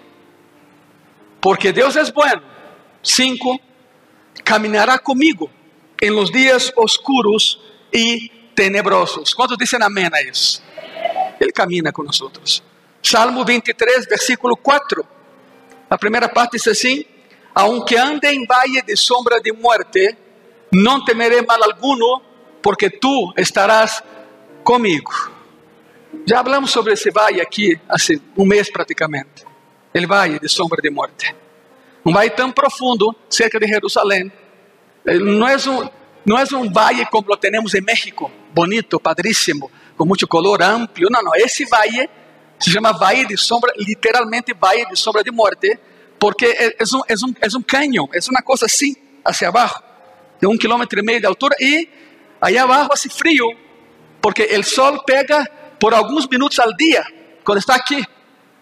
Porque 1.40 1.70
Deus 1.70 1.94
é 1.94 2.10
bueno. 2.10 2.42
5. 3.00 3.60
Caminhará 4.44 4.98
comigo 4.98 5.48
em 6.02 6.10
los 6.10 6.32
dias 6.32 6.72
oscuros 6.74 7.60
e 7.92 8.28
tenebrosos. 8.56 9.32
Quantos 9.32 9.56
dizem 9.56 9.80
amém 9.80 10.10
a 10.12 10.20
isso? 10.22 10.60
Ele 11.42 11.50
camina 11.50 11.90
com 11.90 12.04
nós. 12.04 12.62
Salmo 13.02 13.44
23, 13.44 14.06
versículo 14.06 14.56
4. 14.56 15.04
A 15.90 15.98
primeira 15.98 16.28
parte 16.28 16.52
diz 16.52 16.68
assim: 16.68 17.04
Aunque 17.52 17.96
ande 17.96 18.28
em 18.28 18.46
valle 18.46 18.80
de 18.82 18.96
sombra 18.96 19.40
de 19.40 19.52
muerte, 19.52 20.16
não 20.72 21.04
temeré 21.04 21.42
mal 21.42 21.60
alguno, 21.64 22.22
porque 22.62 22.88
tu 22.88 23.32
estarás 23.36 24.04
comigo. 24.62 25.10
Já 26.24 26.44
falamos 26.44 26.70
sobre 26.70 26.92
esse 26.92 27.10
vale 27.10 27.40
aqui 27.40 27.76
há 27.88 27.96
um 28.36 28.46
mês 28.46 28.70
praticamente. 28.70 29.44
El 29.92 30.06
vale 30.06 30.38
de 30.38 30.48
sombra 30.48 30.80
de 30.80 30.90
morte. 30.90 31.34
Um 32.06 32.12
vale 32.12 32.30
tão 32.30 32.52
profundo 32.52 33.16
cerca 33.28 33.58
de 33.58 33.66
Jerusalém. 33.66 34.30
Eh, 35.04 35.18
não 35.18 35.48
é 35.48 35.56
um, 35.56 35.90
não 36.24 36.38
é 36.38 36.44
um 36.54 36.72
vale 36.72 37.04
como 37.06 37.36
temos 37.36 37.74
em 37.74 37.80
México, 37.80 38.30
bonito, 38.54 39.00
padríssimo, 39.00 39.70
com 39.96 40.04
muito 40.04 40.26
color, 40.26 40.62
amplo. 40.62 41.08
Não, 41.10 41.22
não. 41.22 41.34
Esse 41.34 41.64
vale 41.66 42.08
se 42.58 42.70
chama 42.70 42.92
Vale 42.92 43.26
de 43.26 43.36
Sombra, 43.36 43.72
literalmente 43.76 44.54
Vale 44.54 44.86
de 44.86 44.96
Sombra 44.96 45.24
de 45.24 45.32
Morte, 45.32 45.78
porque 46.18 46.46
é, 46.46 46.76
é, 46.78 46.84
um, 46.94 47.02
é, 47.08 47.14
um, 47.14 47.34
é 47.40 47.58
um 47.58 47.62
canhão, 47.62 48.08
é 48.12 48.18
uma 48.30 48.42
coisa 48.42 48.66
assim, 48.66 48.94
hacia 49.24 49.48
abaixo, 49.48 49.82
de 50.40 50.46
um 50.46 50.56
quilômetro 50.56 51.00
e 51.00 51.02
meio 51.02 51.20
de 51.20 51.26
altura, 51.26 51.56
e 51.58 51.88
aí 52.40 52.56
abaixo 52.56 52.90
hace 52.92 53.08
frio, 53.08 53.46
porque 54.20 54.44
o 54.44 54.62
sol 54.62 55.02
pega 55.02 55.44
por 55.80 55.92
alguns 55.92 56.28
minutos 56.28 56.58
ao 56.60 56.72
dia, 56.76 57.04
quando 57.44 57.58
está 57.58 57.74
aqui. 57.74 58.04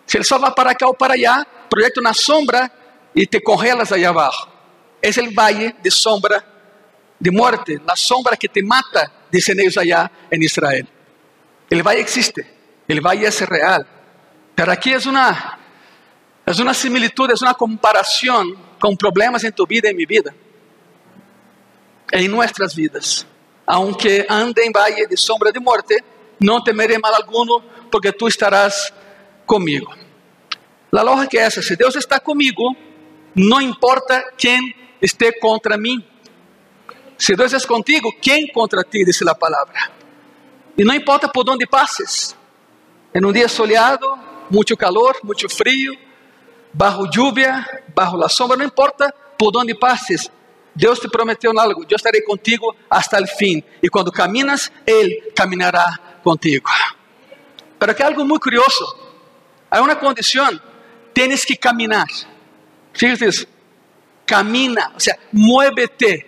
Se 0.07 0.19
o 0.19 0.25
sol 0.25 0.41
vai 0.41 0.51
para 0.53 0.75
cá 0.75 0.87
ou 0.87 0.95
para 0.95 1.13
allá, 1.13 1.47
projeta 1.69 2.01
uma 2.01 2.15
sombra 2.15 2.71
e 3.15 3.27
te 3.27 3.39
congelas 3.41 3.93
aí 3.93 4.05
abaixo. 4.07 4.49
É 5.03 5.11
o 5.11 5.35
vale 5.35 5.75
de 5.83 5.91
sombra 5.91 6.43
de 7.21 7.31
morte, 7.31 7.79
a 7.87 7.97
sombra 7.97 8.35
que 8.37 8.49
te 8.49 8.63
mata, 8.63 9.13
dizem 9.31 9.61
eles 9.61 9.77
allá 9.77 10.11
em 10.33 10.43
Israel. 10.43 10.87
O 11.73 11.83
vale 11.85 12.01
existe, 12.01 12.45
o 12.89 13.03
vale 13.03 13.25
é 13.25 13.31
real. 13.31 13.85
Pero 14.57 14.73
aqui 14.73 14.93
é 14.93 14.99
uma, 14.99 15.59
é 16.45 16.63
uma 16.63 16.75
similitud, 16.75 17.31
é 17.31 17.45
uma 17.45 17.55
comparação 17.55 18.57
com 18.81 18.97
problemas 18.97 19.45
em 19.45 19.53
tu 19.53 19.65
vida 19.67 19.89
e 19.89 19.93
em 19.93 19.95
minha 19.95 20.09
vida, 20.09 20.35
em 22.13 22.27
nossas 22.27 22.75
vidas. 22.75 23.27
Aunque 23.67 24.27
ande 24.29 24.63
em 24.63 24.73
valle 24.73 25.07
de 25.07 25.17
sombra 25.17 25.53
de 25.53 25.61
morte, 25.61 26.03
não 26.41 26.63
temerei 26.63 26.99
mal 26.99 27.15
alguno, 27.15 27.63
porque 27.91 28.11
tu 28.11 28.27
estarás 28.27 28.93
comigo. 29.47 29.95
A 30.93 31.03
lógica 31.03 31.39
é 31.39 31.43
essa: 31.43 31.63
se 31.63 31.77
Deus 31.77 31.95
está 31.95 32.19
comigo, 32.19 32.77
não 33.35 33.61
importa 33.61 34.33
quem 34.37 34.75
esteja 35.01 35.39
contra 35.41 35.79
mim. 35.79 36.05
Se 37.17 37.37
Deus 37.37 37.53
é 37.53 37.61
contigo, 37.61 38.13
quem 38.21 38.49
contra 38.49 38.83
ti, 38.83 39.05
diz 39.05 39.23
a 39.23 39.35
palavra. 39.35 40.01
E 40.81 40.83
não 40.83 40.95
importa 40.95 41.29
por 41.29 41.47
onde 41.47 41.67
passes, 41.67 42.35
em 43.15 43.23
um 43.23 43.31
dia 43.31 43.51
soleado, 43.51 44.19
muito 44.51 44.75
calor, 44.79 45.15
muito 45.23 45.47
frio, 45.47 45.95
bajo 46.73 47.03
lluvia, 47.15 47.85
bajo 47.95 48.17
a 48.25 48.31
sombra, 48.31 48.57
não 48.57 48.65
importa 48.65 49.15
por 49.39 49.55
onde 49.59 49.75
passes, 49.75 50.31
Deus 50.75 50.99
te 50.99 51.07
prometeu 51.07 51.53
algo, 51.61 51.85
eu 51.87 51.97
estarei 51.97 52.23
contigo 52.23 52.75
hasta 52.89 53.23
o 53.23 53.27
fim. 53.27 53.63
E 53.83 53.91
quando 53.91 54.11
caminas, 54.11 54.73
Ele 54.87 55.31
caminhará 55.37 55.99
contigo. 56.25 56.71
Pero 57.79 57.95
que 57.95 58.03
algo 58.03 58.25
muito 58.25 58.45
curioso. 58.45 58.97
Há 59.71 59.83
uma 59.83 59.97
condição, 59.97 60.59
tienes 61.13 61.45
que 61.45 61.57
caminar. 61.57 62.07
Fíjate 62.95 63.27
isso. 63.27 63.47
Camina, 64.25 64.93
ou 64.95 65.01
seja, 65.01 65.19
muévete. 65.31 66.27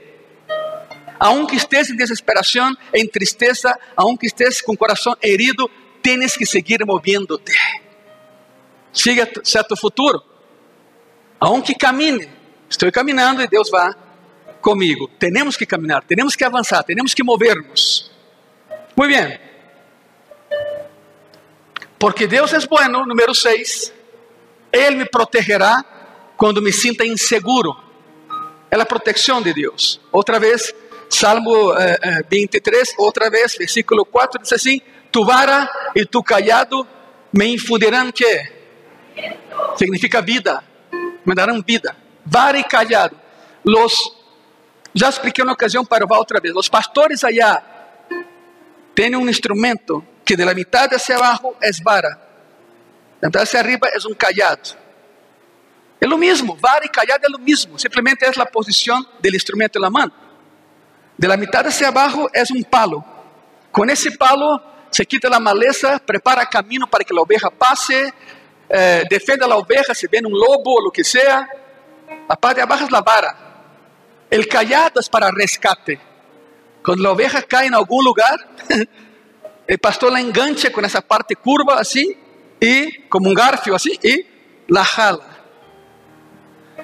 Aunque 1.22 1.54
estés 1.54 1.88
em 1.88 1.94
desesperação, 1.94 2.76
em 2.92 3.06
tristeza, 3.06 3.78
aunque 3.94 4.26
estés 4.26 4.60
com 4.60 4.76
coração 4.76 5.16
herido, 5.22 5.70
tienes 6.02 6.36
que 6.36 6.44
seguir 6.44 6.84
moviéndote. 6.84 7.52
Siga 8.92 9.24
tu 9.24 9.76
futuro. 9.76 10.20
Aunque 11.38 11.76
camine, 11.76 12.28
estou 12.68 12.90
caminhando 12.90 13.40
e 13.40 13.46
Deus 13.46 13.70
vai 13.70 13.94
comigo. 14.60 15.06
Temos 15.16 15.56
que 15.56 15.64
caminhar, 15.64 16.02
temos 16.02 16.34
que 16.34 16.42
avançar, 16.42 16.82
temos 16.82 17.14
que 17.14 17.22
movernos. 17.22 18.10
Muito 18.96 19.14
bem. 19.14 19.38
Porque 22.00 22.26
Deus 22.26 22.52
é 22.52 22.58
bueno, 22.66 23.06
número 23.06 23.32
6. 23.32 23.92
Ele 24.72 24.96
me 24.96 25.04
protegerá 25.04 25.84
quando 26.36 26.60
me 26.60 26.72
sinta 26.72 27.06
inseguro. 27.06 27.76
É 28.68 28.74
a 28.74 28.84
proteção 28.84 29.40
de 29.40 29.54
Deus. 29.54 30.00
Outra 30.10 30.40
vez, 30.40 30.74
Salmo 31.12 31.74
eh, 31.74 31.98
eh, 32.02 32.22
23, 32.28 32.94
outra 32.98 33.28
vez, 33.28 33.54
versículo 33.56 34.04
4, 34.04 34.40
diz 34.40 34.52
assim: 34.52 34.80
Tu 35.10 35.24
vara 35.24 35.70
e 35.94 36.06
tu 36.06 36.22
callado 36.22 36.86
me 37.32 37.46
infundirão 37.54 38.10
que? 38.10 38.50
Significa 39.76 40.22
vida. 40.22 40.64
Me 41.24 41.34
darão 41.34 41.62
vida. 41.62 41.94
Vara 42.24 42.58
e 42.58 42.64
callado. 42.64 43.16
Los 43.64 44.22
já 44.94 45.08
expliquei 45.08 45.44
uma 45.44 45.52
ocasião 45.52 45.84
para 45.84 46.06
o 46.06 46.14
outra 46.14 46.40
vez. 46.40 46.54
Os 46.56 46.68
pastores 46.68 47.24
allá 47.24 47.62
têm 48.94 49.14
um 49.14 49.28
instrumento 49.28 50.04
que 50.24 50.34
de 50.34 50.44
la 50.44 50.54
mitad 50.54 50.92
hacia 50.94 51.16
abajo 51.16 51.56
é 51.60 51.70
vara, 51.82 52.20
de 53.20 53.26
mitad 53.26 53.42
hacia 53.42 53.60
arriba 53.60 53.88
é 53.88 53.98
um 54.08 54.14
callado. 54.14 54.76
É 56.00 56.06
o 56.06 56.18
mesmo, 56.18 56.56
vara 56.56 56.84
e 56.84 56.88
callado 56.88 57.26
é 57.26 57.28
o 57.28 57.38
mesmo, 57.38 57.78
simplesmente 57.78 58.24
é 58.24 58.30
a 58.40 58.46
posição 58.46 59.06
do 59.20 59.36
instrumento 59.36 59.78
na 59.78 59.88
mão. 59.90 60.10
De 61.16 61.28
la 61.28 61.36
mitad 61.36 61.66
hacia 61.66 61.88
abajo 61.88 62.28
é 62.32 62.42
um 62.54 62.62
palo. 62.62 63.04
Com 63.70 63.84
esse 63.86 64.16
palo 64.16 64.60
se 64.90 65.04
quita 65.06 65.34
a 65.34 65.40
maleza, 65.40 66.00
prepara 66.00 66.44
caminho 66.46 66.86
para 66.86 67.04
que 67.04 67.16
a 67.16 67.20
oveja 67.20 67.50
passe, 67.50 68.12
eh, 68.68 69.04
defende 69.08 69.44
a 69.44 69.56
oveja 69.56 69.94
se 69.94 70.06
vem 70.08 70.26
um 70.26 70.30
lobo 70.30 70.70
o 70.86 70.90
que 70.90 71.04
seja. 71.04 71.48
A 72.28 72.36
parte 72.36 72.56
de 72.56 72.62
abaixo 72.62 72.84
é 72.84 72.96
a 72.96 73.00
vara. 73.00 73.36
El 74.30 74.46
callado 74.48 75.00
es 75.00 75.08
para 75.08 75.30
rescate. 75.30 76.00
Cuando 76.82 77.02
la 77.02 77.12
oveja 77.12 77.42
cae 77.42 77.66
en 77.66 77.74
algún 77.74 78.04
lugar, 78.04 78.36
el 79.66 79.78
pastor 79.78 80.12
la 80.12 80.20
engancha 80.20 80.70
con 80.72 80.84
esa 80.84 81.00
parte 81.00 81.36
curva 81.36 81.78
así 81.78 82.16
y 82.60 83.02
como 83.08 83.28
un 83.28 83.34
garfio 83.34 83.74
así 83.74 83.98
y 84.02 84.26
la 84.68 84.84
jala. 84.84 85.24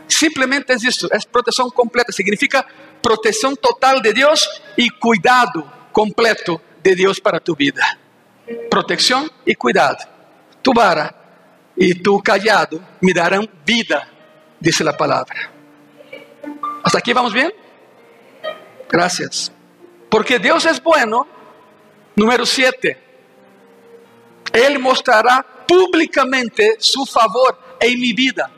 Simplemente 0.07 0.73
es 0.73 0.85
eso, 0.85 1.11
es 1.11 1.27
protección 1.27 1.71
completa, 1.71 2.12
significa 2.12 2.67
protección 3.09 3.57
total 3.57 4.03
de 4.03 4.12
Dios 4.12 4.62
y 4.77 4.90
cuidado 4.90 5.64
completo 5.92 6.61
de 6.83 6.94
Dios 6.94 7.18
para 7.18 7.40
tu 7.40 7.57
vida. 7.57 7.99
Protección 8.71 9.31
y 9.47 9.55
cuidado. 9.55 9.97
Tu 10.61 10.75
vara 10.75 11.14
y 11.75 11.94
tu 11.94 12.23
callado 12.23 12.79
me 13.01 13.14
darán 13.14 13.49
vida 13.64 14.07
dice 14.61 14.85
la 14.85 14.94
palabra. 14.94 15.51
¿Hasta 16.83 16.99
aquí 16.99 17.14
vamos 17.14 17.33
bien? 17.33 17.51
Gracias. 18.90 19.51
Porque 20.11 20.38
Dios 20.38 20.66
es 20.66 20.83
bueno. 20.83 21.27
Número 22.14 22.44
siete. 22.44 22.99
Él 24.53 24.79
mostrará 24.79 25.47
públicamente 25.66 26.77
su 26.79 27.07
favor 27.07 27.59
en 27.81 27.99
mi 27.99 28.12
vida. 28.12 28.51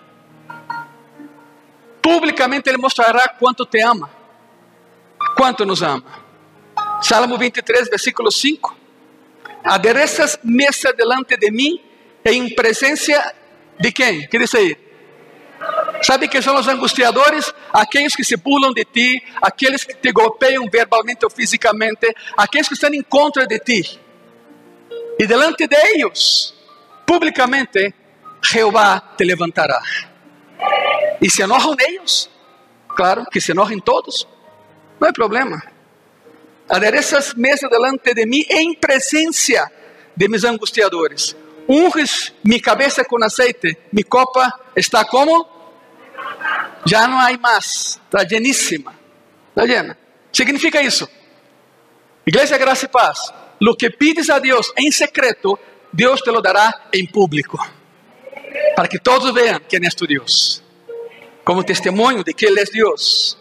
Públicamente 2.00 2.68
Él 2.68 2.78
mostrará 2.78 3.36
cuánto 3.38 3.64
te 3.64 3.80
ama. 3.80 4.10
Cuánto 5.40 5.64
nos 5.64 5.81
ama. 5.81 6.05
Salmo 7.00 7.38
23, 7.38 7.88
versículo 7.88 8.31
5. 8.31 8.76
Aderezas 9.64 10.38
mesa 10.42 10.92
delante 10.92 11.38
de 11.38 11.50
mí 11.50 11.81
en 12.22 12.55
presencia 12.55 13.35
de 13.79 13.90
quem? 13.90 14.29
Que 14.29 14.38
diz 14.38 14.55
aí? 14.55 14.76
Sabe 16.03 16.29
quem 16.29 16.42
são 16.42 16.55
os 16.57 16.68
angustiadores? 16.68 17.55
Aqueles 17.72 18.14
que 18.14 18.22
se 18.22 18.37
pulam 18.37 18.74
de 18.74 18.85
ti, 18.85 19.18
aqueles 19.40 19.83
que 19.83 19.94
te 19.94 20.12
golpeiam 20.12 20.68
verbalmente 20.70 21.24
ou 21.24 21.31
fisicamente, 21.31 22.14
aqueles 22.37 22.68
que 22.68 22.74
estão 22.74 22.92
em 22.92 23.03
contra 23.03 23.46
de 23.46 23.59
ti. 23.61 23.98
E 25.18 25.26
delante 25.26 25.66
de 25.66 25.76
eles, 25.94 26.53
publicamente, 27.07 27.94
Jeová 28.42 29.14
te 29.16 29.24
levantará. 29.24 29.81
E 31.18 31.31
se 31.31 31.40
enojam 31.40 31.74
eles, 31.79 32.29
claro 32.94 33.24
que 33.33 33.40
se 33.40 33.53
enojem 33.53 33.81
todos, 33.81 34.29
não 35.00 35.08
é 35.08 35.12
problema. 35.12 35.62
Aderezas 36.68 37.34
mesa 37.34 37.68
delante 37.68 38.14
de 38.14 38.26
mim 38.26 38.44
em 38.48 38.74
presença 38.74 39.70
de 40.14 40.28
mis 40.28 40.44
angustiadores. 40.44 41.34
Unges 41.68 42.32
mi 42.44 42.60
cabeça 42.60 43.04
com 43.04 43.22
aceite, 43.24 43.78
mi 43.92 44.02
copa 44.02 44.60
está 44.76 45.04
como? 45.04 45.46
Já 46.84 47.06
não 47.06 47.18
há 47.18 47.36
mais, 47.38 48.00
está 48.04 48.24
lleníssima, 48.24 48.94
está 49.50 49.64
llena. 49.64 49.96
Significa 50.32 50.82
isso. 50.82 51.08
Igreja 52.26 52.58
Graça 52.58 52.86
e 52.86 52.88
Paz, 52.88 53.32
lo 53.60 53.76
que 53.76 53.90
pides 53.90 54.30
a 54.30 54.38
Deus 54.38 54.72
em 54.76 54.90
secreto, 54.90 55.58
Deus 55.92 56.20
te 56.20 56.30
lo 56.30 56.40
dará 56.40 56.88
em 56.92 57.06
público, 57.06 57.58
para 58.76 58.88
que 58.88 58.98
todos 58.98 59.32
vejam 59.32 59.60
quem 59.68 59.84
é 59.84 59.90
tu 59.90 60.06
Deus, 60.06 60.62
como 61.44 61.64
testemunho 61.64 62.22
de 62.22 62.32
que 62.32 62.46
Ele 62.46 62.60
é 62.60 62.64
Deus. 62.64 63.39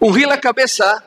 Ungir 0.00 0.32
a 0.32 0.38
cabeça 0.38 1.04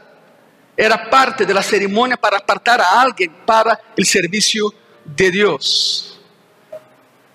era 0.78 1.10
parte 1.10 1.46
de 1.46 1.54
la 1.54 1.64
ceremonia 1.64 2.16
para 2.16 2.38
apartar 2.38 2.80
a 2.80 3.02
alguien 3.02 3.32
para 3.46 3.80
el 3.98 4.06
servicio 4.06 4.72
de 5.04 5.32
Dios. 5.32 6.20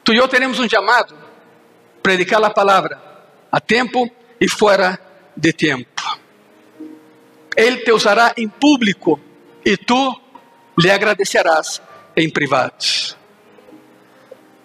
Tú 0.04 0.12
y 0.12 0.16
yo 0.16 0.28
tenemos 0.28 0.58
un 0.60 0.68
llamado, 0.68 1.16
predicar 2.00 2.40
la 2.40 2.54
palabra 2.54 3.26
a 3.50 3.60
tiempo 3.60 4.08
y 4.38 4.46
fuera 4.46 5.00
de 5.34 5.52
tiempo. 5.52 6.02
Él 7.56 7.82
te 7.84 7.92
usará 7.92 8.32
en 8.36 8.50
público 8.50 9.18
y 9.64 9.76
tú 9.78 10.14
le 10.76 10.92
agradecerás 10.92 11.82
en 12.14 12.30
privado. 12.30 12.72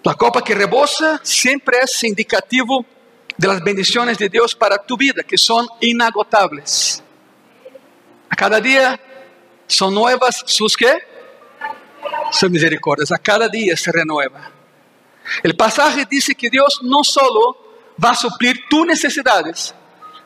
La 0.04 0.14
copa 0.14 0.42
que 0.44 0.54
rebosa 0.54 1.20
siempre 1.24 1.78
es 1.82 2.04
indicativo 2.04 2.86
de 3.36 3.48
las 3.48 3.62
bendiciones 3.62 4.18
de 4.18 4.28
Dios 4.28 4.54
para 4.54 4.78
tu 4.78 4.96
vida, 4.96 5.22
que 5.22 5.36
son 5.36 5.66
inagotables. 5.80 7.02
A 8.30 8.36
cada 8.36 8.60
dia 8.60 8.98
são 9.66 9.90
novas 9.90 10.42
sus 10.46 10.76
que? 10.76 11.02
Sus 12.30 12.50
misericórdias. 12.50 13.12
A 13.12 13.18
cada 13.18 13.48
dia 13.48 13.76
se 13.76 13.90
renueva. 13.90 14.50
O 15.44 15.56
pasaje 15.56 16.04
diz 16.04 16.26
que 16.36 16.50
Deus 16.50 16.80
não 16.82 17.02
solo 17.02 17.56
vai 17.96 18.14
suplir 18.14 18.68
tus 18.68 18.86
necessidades, 18.86 19.74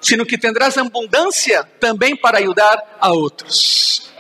sino 0.01 0.25
que 0.25 0.38
tendrás 0.38 0.77
abundância 0.77 1.64
também 1.79 2.16
para 2.16 2.38
ajudar 2.38 2.99
a 3.01 3.11
outros. 3.11 4.11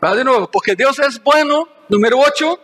Vai 0.00 0.16
de 0.16 0.24
novo, 0.24 0.48
porque 0.48 0.74
Deus 0.74 0.98
é 0.98 1.08
bueno. 1.20 1.68
Número 1.88 2.18
8. 2.18 2.58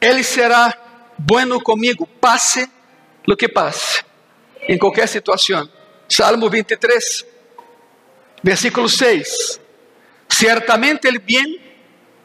Ele 0.00 0.24
será 0.24 0.81
bueno 1.24 1.60
comigo, 1.60 2.06
passe 2.20 2.68
lo 3.26 3.36
que 3.36 3.48
passe, 3.48 4.04
em 4.68 4.78
qualquer 4.78 5.06
situação. 5.06 5.68
Salmo 6.08 6.50
23, 6.50 7.26
versículo 8.42 8.88
6. 8.88 9.60
Ciertamente 10.28 11.08
el 11.08 11.18
bien 11.18 11.56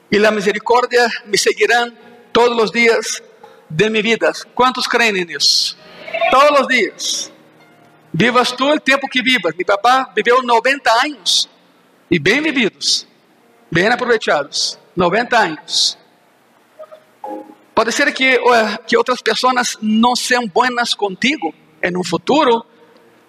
y 0.09 0.17
la 0.17 0.31
misericordia 0.31 1.07
me 1.25 1.37
seguirán 1.37 1.97
todos 2.31 2.55
los 2.55 2.71
días 2.71 3.23
de 3.69 3.89
mi 3.89 4.01
vida. 4.01 4.31
¿Cuántos 4.53 4.87
creen 4.87 5.17
en 5.17 5.29
eso? 5.31 5.75
Todos 6.31 6.59
los 6.59 6.67
días. 6.67 7.31
Vivas 8.11 8.55
tú 8.55 8.71
el 8.71 8.81
tiempo 8.81 9.07
que 9.11 9.21
vivas. 9.21 9.55
Mi 9.55 9.63
papá 9.63 10.11
vivió 10.15 10.41
90 10.41 11.01
años 11.01 11.49
y 12.09 12.17
bien 12.17 12.43
vividos, 12.43 13.05
bien 13.69 13.91
aprovechados. 13.91 14.79
90 14.95 15.39
años. 15.39 15.97
Pode 17.77 17.91
ser 17.91 18.11
que, 18.11 18.39
que 18.87 18.97
outras 18.97 19.21
pessoas 19.21 19.77
não 19.79 20.15
sejam 20.15 20.47
buenas 20.47 20.95
contigo 20.95 21.53
em 21.79 21.95
um 21.95 22.03
futuro, 22.03 22.65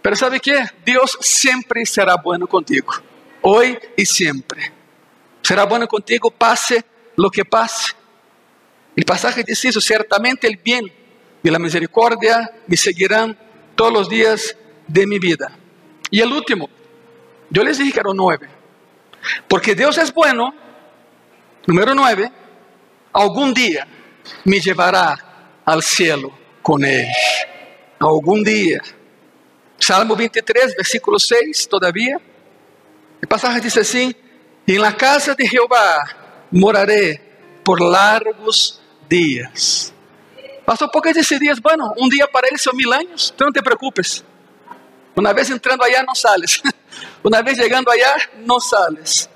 Pero 0.01 0.17
sabe 0.17 0.41
que? 0.41 0.57
Deus 0.87 1.19
sempre 1.21 1.85
será 1.85 2.17
bueno 2.17 2.47
contigo. 2.47 2.95
Hoy 3.43 3.79
e 3.95 4.07
sempre. 4.07 4.73
Será 5.43 5.67
bueno 5.67 5.87
contigo, 5.87 6.31
pase 6.31 6.83
lo 7.15 7.31
que 7.31 7.45
pase. 7.45 7.93
El 8.97 9.05
pasaje 9.05 9.45
dice 9.45 9.69
eso, 9.69 9.83
ciertamente 9.83 10.47
el 10.47 10.57
bien 10.57 10.91
y 11.43 11.51
la 11.51 11.59
misericordia 11.59 12.51
me 12.67 12.77
seguirán 12.79 13.37
todos 13.77 13.93
los 13.93 14.09
días 14.09 14.57
de 14.87 15.07
mi 15.07 15.19
vida. 15.19 15.53
Y 16.11 16.21
el 16.21 16.33
último, 16.33 16.71
yo 17.51 17.63
les 17.63 17.77
dije 17.77 17.93
que 17.93 18.01
era 18.01 18.15
nueve. 18.15 18.49
Porque 19.47 19.75
Dios 19.75 19.99
es 19.99 20.11
bueno, 20.15 20.55
número 21.67 21.95
nueve, 21.95 22.33
algún 23.13 23.53
día 23.53 23.87
me 24.45 24.61
llevará 24.61 25.63
al 25.65 25.83
cielo 25.83 26.33
con 26.63 26.85
Él. 26.85 27.07
Algún 27.99 28.45
día. 28.45 28.81
Salmo 29.79 30.17
23, 30.17 30.77
versículo 30.77 31.19
6, 31.19 31.69
todavia. 31.69 32.21
O 33.23 33.27
passagem 33.27 33.61
diz 33.61 33.77
assim: 33.77 34.15
Em 34.67 34.79
la 34.79 34.93
casa 34.93 35.35
de 35.35 35.47
Jeová 35.47 36.05
moraré 36.51 37.21
por 37.65 37.81
largos 37.81 38.81
dias. 39.09 39.93
Pastor, 40.65 40.91
por 40.91 41.03
que 41.03 41.13
disse 41.13 41.39
dias? 41.39 41.59
Bueno, 41.59 41.95
um 41.97 42.09
dia 42.09 42.29
para 42.29 42.49
ele 42.49 42.59
são 42.59 42.75
mil 42.75 42.93
anos, 42.93 43.33
então 43.35 43.47
não 43.47 43.53
te 43.53 43.63
preocupes. 43.63 44.25
Uma 45.17 45.33
vez 45.33 45.49
entrando 45.51 45.83
allá, 45.83 46.03
não 46.03 46.15
sales. 46.15 46.63
Uma 47.25 47.43
vez 47.43 47.57
chegando 47.57 47.91
allá, 47.91 48.17
não 48.45 48.61
sales. 48.61 49.29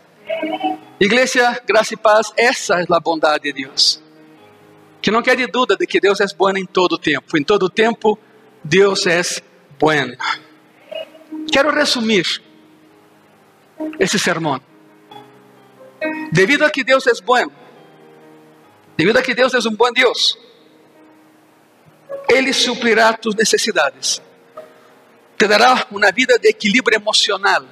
Igreja, 1.00 1.60
graça 1.66 1.94
e 1.94 1.96
paz, 1.96 2.32
essa 2.36 2.80
é 2.80 2.86
a 2.88 3.00
bondade 3.00 3.44
de 3.44 3.64
Deus. 3.64 4.01
Que 5.02 5.10
não 5.10 5.20
quede 5.20 5.46
dúvida 5.48 5.76
de 5.76 5.86
que 5.86 6.00
Deus 6.00 6.20
é 6.20 6.26
bom 6.36 6.50
em 6.50 6.64
todo 6.64 6.96
tempo. 6.96 7.36
Em 7.36 7.42
todo 7.42 7.68
tempo, 7.68 8.18
Deus 8.62 9.04
é 9.06 9.20
bueno. 9.78 10.16
Quero 11.50 11.70
resumir 11.72 12.40
esse 13.98 14.18
sermão. 14.18 14.60
Devido 16.30 16.64
a 16.64 16.70
que 16.70 16.84
Deus 16.84 17.06
é 17.06 17.12
bom, 17.22 17.50
devido 18.96 19.18
a 19.18 19.22
que 19.22 19.34
Deus 19.34 19.52
é 19.54 19.58
um 19.68 19.74
bom 19.74 19.92
Deus, 19.92 20.38
Ele 22.28 22.52
suplirá 22.52 23.12
tus 23.12 23.34
necessidades, 23.34 24.22
te 25.36 25.46
dará 25.46 25.86
uma 25.90 26.10
vida 26.10 26.38
de 26.38 26.48
equilíbrio 26.48 26.96
emocional, 26.96 27.64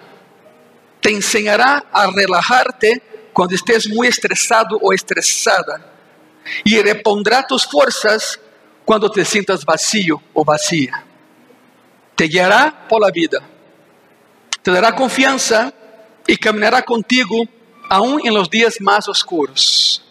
te 1.01 1.11
ensinará 1.11 1.85
a 1.93 2.07
relajar-te 2.11 3.03
quando 3.33 3.55
estés 3.55 3.87
muito 3.87 4.11
estressado 4.11 4.79
ou 4.83 4.93
estressada, 4.93 5.90
e 6.65 6.83
repondrá 6.83 7.43
tus 7.43 7.65
forças 7.65 8.39
quando 8.85 9.11
te 9.11 9.25
sintas 9.25 9.65
vacío 9.65 10.21
ou 10.35 10.45
vacía 10.45 11.11
te 12.21 12.29
guiará 12.29 12.87
por 12.87 13.01
la 13.01 13.11
vida, 13.11 13.41
te 14.61 14.71
dará 14.71 14.95
confianza 14.95 15.73
y 16.27 16.37
caminará 16.37 16.83
contigo 16.83 17.49
aún 17.89 18.21
en 18.23 18.35
los 18.35 18.51
días 18.51 18.77
más 18.79 19.09
oscuros. 19.09 20.05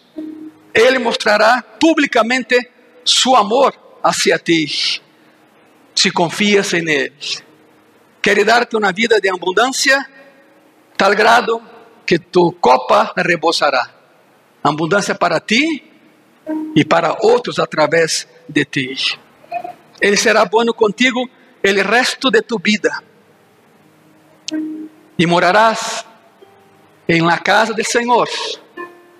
Él 0.74 0.98
mostrará 0.98 1.64
públicamente 1.78 2.72
su 3.04 3.36
amor 3.36 4.00
hacia 4.02 4.40
ti 4.40 4.66
si 5.94 6.10
confías 6.10 6.74
en 6.74 6.88
Él. 6.88 7.12
Quiere 8.20 8.44
darte 8.44 8.76
una 8.76 8.90
vida 8.90 9.20
de 9.22 9.30
abundancia, 9.30 10.10
tal 10.96 11.14
grado 11.14 11.62
que 12.04 12.18
tu 12.18 12.58
copa 12.58 13.12
rebosará. 13.14 13.88
Abundancia 14.64 15.14
para 15.14 15.38
ti 15.38 15.89
y 16.74 16.84
para 16.84 17.16
otros 17.20 17.58
a 17.58 17.66
través 17.66 18.28
de 18.48 18.64
ti. 18.64 18.96
Ele 20.00 20.16
será 20.16 20.44
bueno 20.44 20.72
contigo 20.72 21.28
el 21.62 21.84
resto 21.84 22.30
de 22.30 22.42
tu 22.42 22.58
vida 22.58 23.02
y 25.16 25.26
morarás 25.26 26.06
en 27.06 27.26
la 27.26 27.38
casa 27.38 27.72
del 27.72 27.84
Señor 27.84 28.28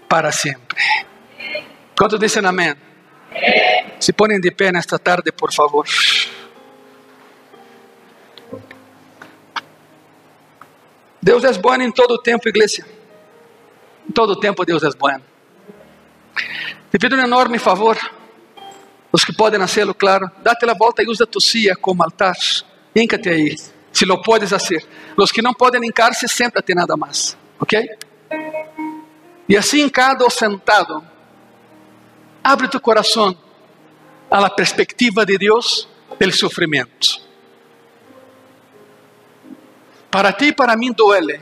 para 0.08 0.32
siempre. 0.32 0.80
¿Cuántos 1.96 2.18
dicen 2.18 2.46
amén? 2.46 2.76
Se 3.98 4.12
ponem 4.12 4.40
de 4.40 4.50
pé 4.50 4.72
nesta 4.72 4.98
tarde, 4.98 5.30
por 5.30 5.52
favor. 5.52 5.86
Deus 11.22 11.44
é 11.44 11.52
bom 11.52 11.74
em 11.74 11.92
todo 11.92 12.14
o 12.14 12.18
tempo, 12.18 12.48
igreja. 12.48 12.86
Em 14.08 14.12
todo 14.12 14.32
o 14.32 14.40
tempo 14.40 14.64
Deus 14.64 14.82
é 14.82 14.88
bom. 14.96 15.20
Te 16.90 16.98
pido 16.98 17.16
um 17.16 17.20
enorme 17.20 17.58
favor, 17.58 17.96
os 19.12 19.24
que 19.24 19.32
podem 19.32 19.60
fazê-lo, 19.60 19.94
claro, 19.94 20.30
date 20.42 20.68
a 20.68 20.74
volta 20.74 21.02
e 21.02 21.06
usa 21.06 21.26
tu 21.26 21.40
silla 21.40 21.76
como 21.76 22.02
altar. 22.02 22.36
Híncate 22.94 23.28
aí, 23.28 23.56
se 23.92 24.04
lo 24.04 24.20
puedes 24.20 24.50
fazer. 24.50 24.84
Os 25.16 25.30
que 25.30 25.40
não 25.40 25.54
podem 25.54 25.84
hincar-se, 25.84 26.26
senta-te 26.26 26.74
nada 26.74 26.96
mais, 26.96 27.36
ok? 27.60 27.88
E 29.48 29.56
assim, 29.56 29.88
cada 29.88 30.28
sentado, 30.30 31.04
abre 32.42 32.68
tu 32.68 32.80
coração 32.80 33.36
a 34.30 34.40
la 34.40 34.50
perspectiva 34.50 35.24
de 35.24 35.38
Deus 35.38 35.88
del 36.18 36.32
sofrimento. 36.32 37.20
Para 40.10 40.32
ti 40.32 40.46
e 40.46 40.52
para 40.52 40.76
mim 40.76 40.92
duele. 40.92 41.40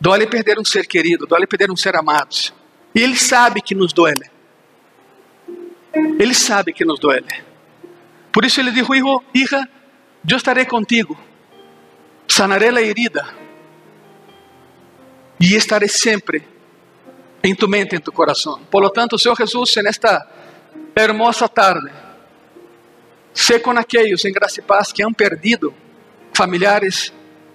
Duele 0.00 0.26
perder 0.26 0.58
um 0.58 0.64
ser 0.64 0.86
querido, 0.86 1.26
duele 1.26 1.46
perder 1.46 1.70
um 1.70 1.76
ser 1.76 1.96
amado. 1.96 2.52
E 2.94 3.00
Ele 3.00 3.16
sabe 3.16 3.60
que 3.60 3.74
nos 3.74 3.92
duele. 3.92 4.33
Ele 5.94 6.34
sabe 6.34 6.72
que 6.72 6.84
nos 6.84 6.98
duele. 6.98 7.26
Por 8.32 8.44
isso 8.44 8.60
Ele 8.60 8.70
disse: 8.70 8.92
Hijo, 8.92 9.22
hija, 9.34 9.68
eu 10.28 10.36
estarei 10.36 10.64
contigo. 10.64 11.18
Sanaré 12.26 12.70
a 12.70 12.80
herida. 12.80 13.26
E 15.40 15.54
estarei 15.54 15.88
sempre 15.88 16.46
em 17.42 17.54
tu 17.54 17.68
mente, 17.68 17.94
em 17.94 18.00
tu 18.00 18.10
coração. 18.10 18.60
Por 18.70 18.82
lo 18.82 18.90
tanto, 18.90 19.18
Senhor 19.18 19.36
Jesus, 19.36 19.76
nesta 19.76 20.26
hermosa 20.96 21.48
tarde, 21.48 21.90
sé 23.34 23.58
com 23.58 23.72
aqueles 23.72 24.24
em 24.24 24.32
graça 24.32 24.60
e 24.60 24.62
paz 24.62 24.92
que 24.92 25.02
han 25.02 25.12
perdido 25.12 25.74
familiares 26.32 27.12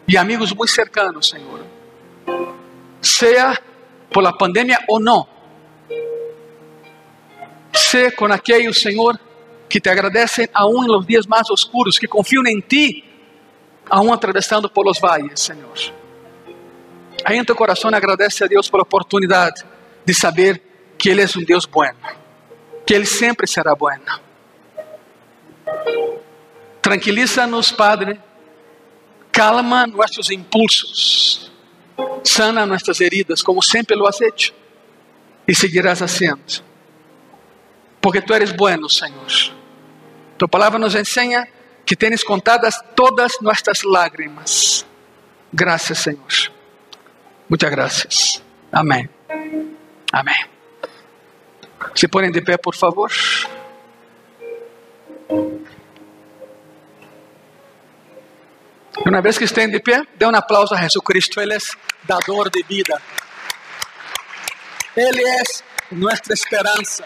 e 0.08 0.18
amigos 0.18 0.54
muito 0.54 0.72
cercanos, 0.72 1.30
Senhor. 1.30 1.66
Seja 3.02 3.58
por 4.12 4.22
la 4.22 4.34
pandemia 4.34 4.80
ou 4.88 5.00
não. 5.00 5.28
Sé 7.74 8.12
com 8.12 8.26
aqueles, 8.26 8.80
Senhor, 8.80 9.20
que 9.68 9.80
te 9.80 9.90
agradecem 9.90 10.50
aún 10.54 10.84
em 10.84 10.88
los 10.88 11.06
dias 11.06 11.28
mais 11.28 11.50
oscuros, 11.50 12.00
que 12.00 12.08
confiam 12.08 12.46
em 12.48 12.60
Ti, 12.60 13.04
aún 13.90 14.12
atravessando 14.12 14.70
por 14.70 14.86
los 14.86 15.00
valles, 15.00 15.40
Senhor. 15.40 15.78
Aí 17.26 17.38
em 17.38 17.44
teu 17.44 17.56
coração 17.56 17.94
agradece 17.94 18.44
a 18.44 18.48
Deus 18.48 18.70
pela 18.70 18.84
oportunidade 18.84 19.64
de 20.06 20.14
saber 20.14 20.62
que 20.98 21.10
Ele 21.10 21.22
é 21.22 21.26
um 21.38 21.44
Deus 21.44 21.66
bueno, 21.66 22.00
que 22.86 22.94
Ele 22.94 23.06
sempre 23.06 23.46
será 23.46 23.76
bueno. 23.76 24.20
Tranquiliza-nos, 26.82 27.72
Padre, 27.72 28.20
calma 29.32 29.86
nossos 29.86 30.32
impulsos, 30.32 31.52
sana 32.24 32.66
nossas 32.66 33.00
heridas, 33.02 33.44
como 33.44 33.62
sempre 33.62 33.96
lo 33.96 34.08
has 34.08 34.20
hecho, 34.22 34.54
e 35.48 35.54
seguirás 35.54 36.02
haciendo. 36.02 36.69
Porque 38.02 38.22
tu 38.22 38.34
eres 38.34 38.56
bueno, 38.56 38.90
Senhor. 38.90 39.28
Tu 40.38 40.48
palavra 40.48 40.80
nos 40.80 40.96
ensina 40.96 41.48
que 41.86 41.96
tens 41.96 42.24
contadas 42.24 42.80
todas 42.96 43.42
nossas 43.42 43.84
lágrimas. 43.84 44.86
Graças, 45.52 46.00
Senhor. 46.00 46.52
Muitas 47.48 47.70
graças. 47.70 48.44
Amém. 48.72 49.10
Amém. 50.12 50.46
Se 51.96 52.08
põem 52.08 52.32
de 52.32 52.42
pé, 52.42 52.58
por 52.58 52.76
favor. 52.76 53.12
Uma 59.06 59.22
vez 59.22 59.38
que 59.38 59.46
estén 59.46 59.72
de 59.72 59.80
pé, 59.80 60.04
dê 60.16 60.26
um 60.26 60.36
aplauso 60.36 60.76
a 60.76 60.78
Jesucristo. 60.78 61.40
Ele 61.40 61.56
é 61.56 61.58
dador 62.04 62.50
de 62.50 62.64
vida. 62.64 63.02
Ele 64.96 65.24
é 65.28 65.42
nossa 65.92 66.34
esperança. 66.34 67.06